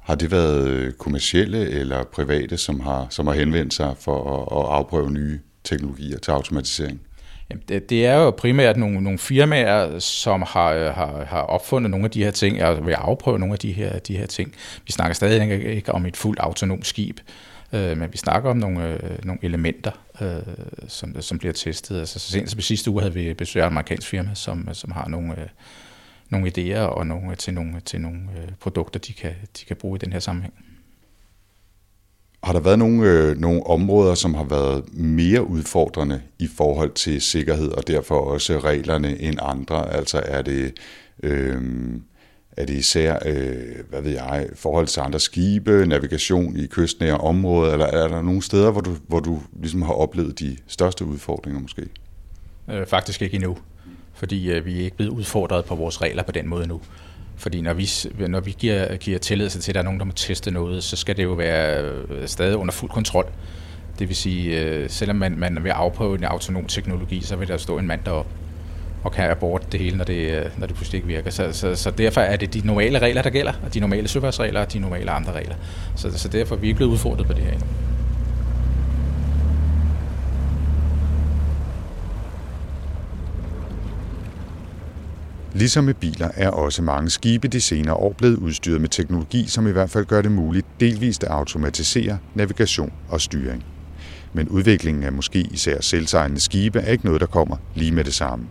Har 0.01 0.15
det 0.15 0.31
været 0.31 0.99
kommercielle 0.99 1.69
eller 1.71 2.05
private, 2.05 2.57
som 2.57 2.81
har, 2.81 3.07
som 3.11 3.27
har 3.27 3.35
henvendt 3.35 3.75
sig 3.75 3.95
for 4.01 4.37
at, 4.37 4.59
at 4.59 4.73
afprøve 4.75 5.11
nye 5.11 5.39
teknologier 5.65 6.19
til 6.19 6.31
automatisering? 6.31 7.01
Jamen, 7.51 7.63
det, 7.69 7.91
det 7.91 8.07
er 8.07 8.15
jo 8.15 8.31
primært 8.31 8.77
nogle, 8.77 9.01
nogle 9.01 9.19
firmaer, 9.19 9.99
som 9.99 10.43
har, 10.43 10.93
har, 10.93 11.25
har 11.25 11.41
opfundet 11.41 11.91
nogle 11.91 12.05
af 12.05 12.11
de 12.11 12.25
her 12.25 12.31
ting, 12.31 12.65
og 12.65 12.87
vil 12.87 12.93
afprøve 12.93 13.39
nogle 13.39 13.53
af 13.53 13.59
de 13.59 13.73
her, 13.73 13.99
de 13.99 14.17
her 14.17 14.27
ting. 14.27 14.55
Vi 14.87 14.93
snakker 14.93 15.15
stadig 15.15 15.71
ikke 15.75 15.93
om 15.93 16.07
et 16.07 16.17
fuldt 16.17 16.41
autonomt 16.41 16.87
skib, 16.87 17.19
øh, 17.73 17.99
men 17.99 18.13
vi 18.13 18.17
snakker 18.17 18.51
om 18.51 18.57
nogle, 18.57 19.05
øh, 19.05 19.25
nogle 19.25 19.41
elementer, 19.43 19.91
øh, 20.21 20.55
som, 20.89 21.21
som 21.21 21.39
bliver 21.39 21.53
testet. 21.53 21.99
Altså, 21.99 22.19
så 22.19 22.31
sent 22.31 22.51
som 22.51 22.61
sidste 22.61 22.91
uge 22.91 23.01
havde 23.01 23.15
vi 23.15 23.35
besøgt 23.35 23.63
et 23.63 23.67
amerikansk 23.67 24.09
firma, 24.09 24.35
som, 24.35 24.69
som 24.73 24.93
har 24.93 25.09
nogle, 25.09 25.41
øh, 25.41 25.49
nogle 26.31 26.53
idéer 26.59 26.81
og 26.81 27.07
nogle, 27.07 27.31
øh, 27.31 27.37
til 27.37 27.55
nogle, 27.55 27.81
til 27.81 28.01
nogle 28.01 28.19
øh, 28.37 28.49
produkter, 28.61 29.01
de 29.01 29.13
kan, 29.13 29.35
de 29.61 29.65
kan 29.65 29.77
bruge 29.77 29.97
i 29.97 29.99
den 29.99 30.13
her 30.13 30.21
sammenhæng. 30.21 30.55
Har 32.43 32.53
der 32.53 32.61
været 32.61 32.79
nogle, 32.79 33.11
øh, 33.11 33.39
nogle 33.39 33.67
områder, 33.67 34.15
som 34.15 34.35
har 34.35 34.45
været 34.45 34.95
mere 34.95 35.47
udfordrende 35.47 36.23
i 36.39 36.49
forhold 36.57 36.93
til 36.93 37.21
sikkerhed, 37.21 37.69
og 37.69 37.87
derfor 37.87 38.21
også 38.21 38.59
reglerne 38.59 39.21
end 39.21 39.39
andre? 39.43 39.93
Altså 39.93 40.23
er 40.25 40.43
det, 40.43 40.73
øh, 41.23 41.63
er 42.57 42.67
det 42.67 42.75
især, 42.75 43.19
øh, 43.27 43.85
hvad 43.91 44.03
ved 44.03 44.11
jeg, 44.11 44.47
forhold 44.55 44.87
til 44.87 45.01
andre 45.01 45.21
skibe, 45.21 45.87
navigation 45.87 46.57
i 46.57 46.67
kystnære 46.67 47.19
områder, 47.19 47.73
eller 47.73 47.87
er 47.87 48.09
der 48.09 48.23
nogle 48.23 48.43
steder, 48.43 48.71
hvor 48.71 48.81
du, 48.81 48.97
hvor 49.09 49.21
du 49.21 49.43
ligesom 49.61 49.83
har 49.83 49.93
oplevet 49.93 50.41
de 50.41 50.57
største 50.67 51.05
udfordringer 51.05 51.61
måske? 51.61 51.83
Øh, 52.71 52.87
faktisk 52.87 53.23
ikke 53.23 53.35
endnu, 53.35 53.57
fordi 54.15 54.51
øh, 54.51 54.67
vi 54.67 54.81
er 54.81 54.85
ikke 54.85 54.97
blevet 54.97 55.13
udfordret 55.13 55.65
på 55.65 55.75
vores 55.75 56.03
regler 56.03 56.23
på 56.23 56.33
den 56.33 56.49
måde 56.49 56.63
endnu. 56.63 56.81
Fordi 57.37 57.61
når 57.61 57.75
vi, 57.75 57.89
når 58.29 58.41
vi 58.41 58.55
giver, 58.59 58.97
giver 58.97 59.19
tilladelse 59.19 59.61
til, 59.61 59.71
at 59.71 59.75
der 59.75 59.81
er 59.81 59.85
nogen, 59.85 59.99
der 59.99 60.07
må 60.07 60.13
teste 60.13 60.51
noget, 60.51 60.85
så 60.85 60.97
skal 60.97 61.17
det 61.17 61.23
jo 61.23 61.33
være 61.33 61.83
øh, 61.85 62.29
stadig 62.29 62.57
under 62.57 62.73
fuld 62.73 62.91
kontrol. 62.91 63.27
Det 63.99 64.09
vil 64.09 64.17
sige, 64.17 64.61
øh, 64.61 64.91
selvom 64.91 65.17
man, 65.17 65.39
man 65.39 65.65
vil 65.65 65.71
afprøve 65.71 66.19
en 66.19 66.25
autonom 66.25 66.67
teknologi, 66.67 67.21
så 67.21 67.37
vil 67.37 67.49
der 67.49 67.57
stå 67.57 67.79
en 67.79 67.87
mand 67.87 68.01
deroppe 68.05 68.31
og 69.07 69.13
kan 69.13 69.31
abort 69.31 69.73
det 69.73 69.81
hele, 69.81 69.97
når 69.97 70.05
det, 70.05 70.31
øh, 70.31 70.45
når 70.57 70.67
det 70.67 70.77
pludselig 70.77 70.99
ikke 70.99 71.09
virker. 71.09 71.31
Så, 71.31 71.53
så, 71.53 71.75
så 71.75 71.91
derfor 71.91 72.21
er 72.21 72.37
det 72.37 72.55
de 72.55 72.61
normale 72.67 72.99
regler, 72.99 73.23
der 73.23 73.31
gælder, 73.31 73.53
og 73.65 73.75
de 73.75 73.81
normale 73.81 74.09
søfartsregler 74.09 74.61
og 74.61 74.73
de 74.73 74.79
normale 74.79 75.11
andre 75.11 75.33
regler. 75.33 75.55
Så, 75.97 76.19
så 76.19 76.29
derfor 76.29 76.55
er 76.55 76.59
vi 76.59 76.67
ikke 76.67 76.77
blevet 76.77 76.93
udfordret 76.93 77.27
på 77.27 77.33
det 77.33 77.43
her 77.43 77.53
endnu. 77.53 77.67
Ligesom 85.53 85.85
med 85.85 85.95
biler 85.95 86.29
er 86.35 86.49
også 86.49 86.83
mange 86.83 87.11
skibe 87.11 87.49
de 87.49 87.61
senere 87.61 87.95
år 87.95 88.13
blevet 88.13 88.37
udstyret 88.37 88.81
med 88.81 88.89
teknologi, 88.89 89.47
som 89.49 89.67
i 89.67 89.71
hvert 89.71 89.91
fald 89.91 90.05
gør 90.05 90.23
det 90.23 90.33
muligt 90.33 90.67
delvist 90.81 91.25
at 91.25 91.31
automatisere 91.31 92.19
navigation 92.35 92.93
og 93.09 93.21
styring. 93.21 93.65
Men 94.33 94.49
udviklingen 94.49 95.05
af 95.05 95.13
måske 95.13 95.41
især 95.41 95.81
selvsejlende 95.81 96.41
skibe 96.41 96.79
er 96.79 96.93
ikke 96.93 97.05
noget, 97.05 97.21
der 97.21 97.27
kommer 97.27 97.57
lige 97.75 97.93
med 97.93 98.05
det 98.05 98.15
samme. 98.15 98.47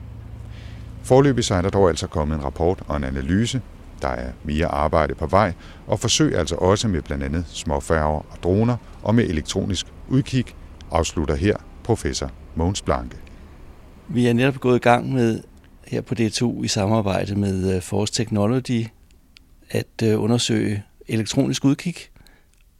Forløbig 1.06 1.44
så 1.44 1.56
er 1.56 1.62
der 1.62 1.70
dog 1.70 1.90
altså 1.90 2.08
kommet 2.08 2.36
en 2.36 2.44
rapport 2.44 2.84
og 2.88 2.98
en 2.98 3.04
analyse. 3.04 3.62
Der 4.02 4.08
er 4.08 4.32
mere 4.44 4.68
arbejde 4.68 5.16
på 5.16 5.28
vej, 5.28 5.54
og 5.88 6.00
forsøg 6.00 6.38
altså 6.38 6.56
også 6.56 6.88
med 6.88 7.02
blandt 7.02 7.24
andet 7.24 7.46
småfærger 7.48 8.26
og 8.32 8.38
droner 8.44 8.78
og 9.04 9.16
med 9.16 9.24
elektronisk 9.24 9.86
udkig, 10.10 10.46
afslutter 10.92 11.36
her 11.36 11.56
professor 11.84 12.32
Mogens 12.56 12.82
Blanke. 12.82 13.18
Vi 14.08 14.28
er 14.28 14.34
netop 14.34 14.60
gået 14.60 14.76
i 14.76 14.80
gang 14.80 15.14
med 15.14 15.42
her 15.88 16.02
på 16.02 16.16
DTU 16.16 16.64
i 16.64 16.68
samarbejde 16.68 17.36
med 17.36 17.76
øh, 17.76 17.82
Force 17.82 18.14
Technology 18.14 18.88
at 19.70 20.04
øh, 20.04 20.22
undersøge 20.22 20.84
elektronisk 21.08 21.66
udkig. 21.66 21.96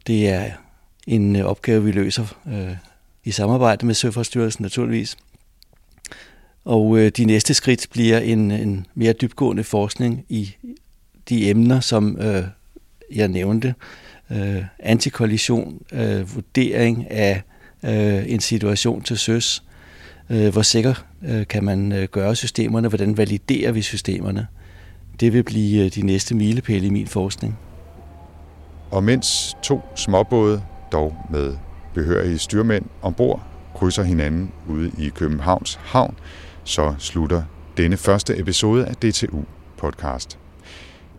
Det 0.06 0.28
er 0.28 0.50
en 1.06 1.36
øh, 1.36 1.44
opgave, 1.44 1.84
vi 1.84 1.92
løser 1.92 2.24
i 3.24 3.30
samarbejde 3.30 3.86
med 3.86 3.94
Søfartsstyrelsen 3.94 4.62
naturligvis. 4.62 5.16
Og 6.66 6.98
øh, 6.98 7.10
de 7.16 7.24
næste 7.24 7.54
skridt 7.54 7.86
bliver 7.90 8.18
en, 8.18 8.50
en 8.50 8.86
mere 8.94 9.12
dybgående 9.12 9.64
forskning 9.64 10.24
i 10.28 10.54
de 11.28 11.50
emner, 11.50 11.80
som 11.80 12.18
øh, 12.20 12.42
jeg 13.14 13.28
nævnte. 13.28 13.74
Øh, 14.30 14.64
antikollision, 14.78 15.82
øh, 15.92 16.34
vurdering 16.34 17.10
af 17.10 17.42
øh, 17.84 18.32
en 18.32 18.40
situation 18.40 19.02
til 19.02 19.18
søs, 19.18 19.62
øh, 20.30 20.52
hvor 20.52 20.62
sikker 20.62 20.94
øh, 21.28 21.46
kan 21.46 21.64
man 21.64 21.92
øh, 21.92 22.08
gøre 22.08 22.36
systemerne, 22.36 22.88
hvordan 22.88 23.16
validerer 23.16 23.72
vi 23.72 23.82
systemerne. 23.82 24.46
Det 25.20 25.32
vil 25.32 25.42
blive 25.42 25.84
øh, 25.84 25.90
de 25.90 26.06
næste 26.06 26.34
milepæle 26.34 26.86
i 26.86 26.90
min 26.90 27.06
forskning. 27.06 27.58
Og 28.90 29.04
mens 29.04 29.56
to 29.62 29.80
småbåde, 29.94 30.62
dog 30.92 31.16
med 31.30 31.56
behørige 31.94 32.38
styrmænd 32.38 32.84
ombord, 33.02 33.42
krydser 33.74 34.02
hinanden 34.02 34.52
ude 34.68 34.90
i 34.98 35.08
Københavns 35.08 35.78
Havn, 35.82 36.14
så 36.66 36.94
slutter 36.98 37.42
denne 37.76 37.96
første 37.96 38.38
episode 38.38 38.86
af 38.86 38.96
DTU 38.96 39.44
Podcast. 39.78 40.38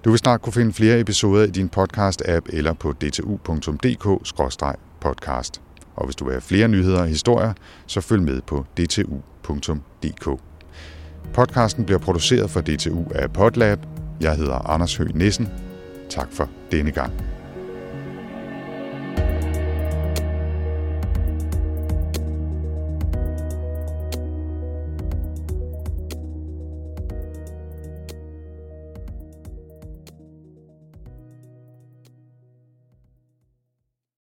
Du 0.05 0.09
vil 0.09 0.19
snart 0.19 0.41
kunne 0.41 0.53
finde 0.53 0.73
flere 0.73 0.99
episoder 0.99 1.45
i 1.45 1.49
din 1.49 1.69
podcast-app 1.77 2.41
eller 2.49 2.73
på 2.73 2.93
dtu.dk-podcast. 3.03 5.61
Og 5.95 6.05
hvis 6.05 6.15
du 6.15 6.25
vil 6.25 6.33
have 6.33 6.41
flere 6.41 6.67
nyheder 6.67 7.01
og 7.01 7.07
historier, 7.07 7.53
så 7.85 8.01
følg 8.01 8.21
med 8.21 8.41
på 8.41 8.65
dtu.dk. 8.77 10.39
Podcasten 11.33 11.85
bliver 11.85 11.99
produceret 11.99 12.49
for 12.49 12.61
DTU 12.61 13.03
af 13.15 13.33
Podlab. 13.33 13.79
Jeg 14.21 14.35
hedder 14.35 14.69
Anders 14.69 14.95
Høgh 14.95 15.15
Nissen. 15.15 15.49
Tak 16.09 16.27
for 16.31 16.49
denne 16.71 16.91
gang. 16.91 17.36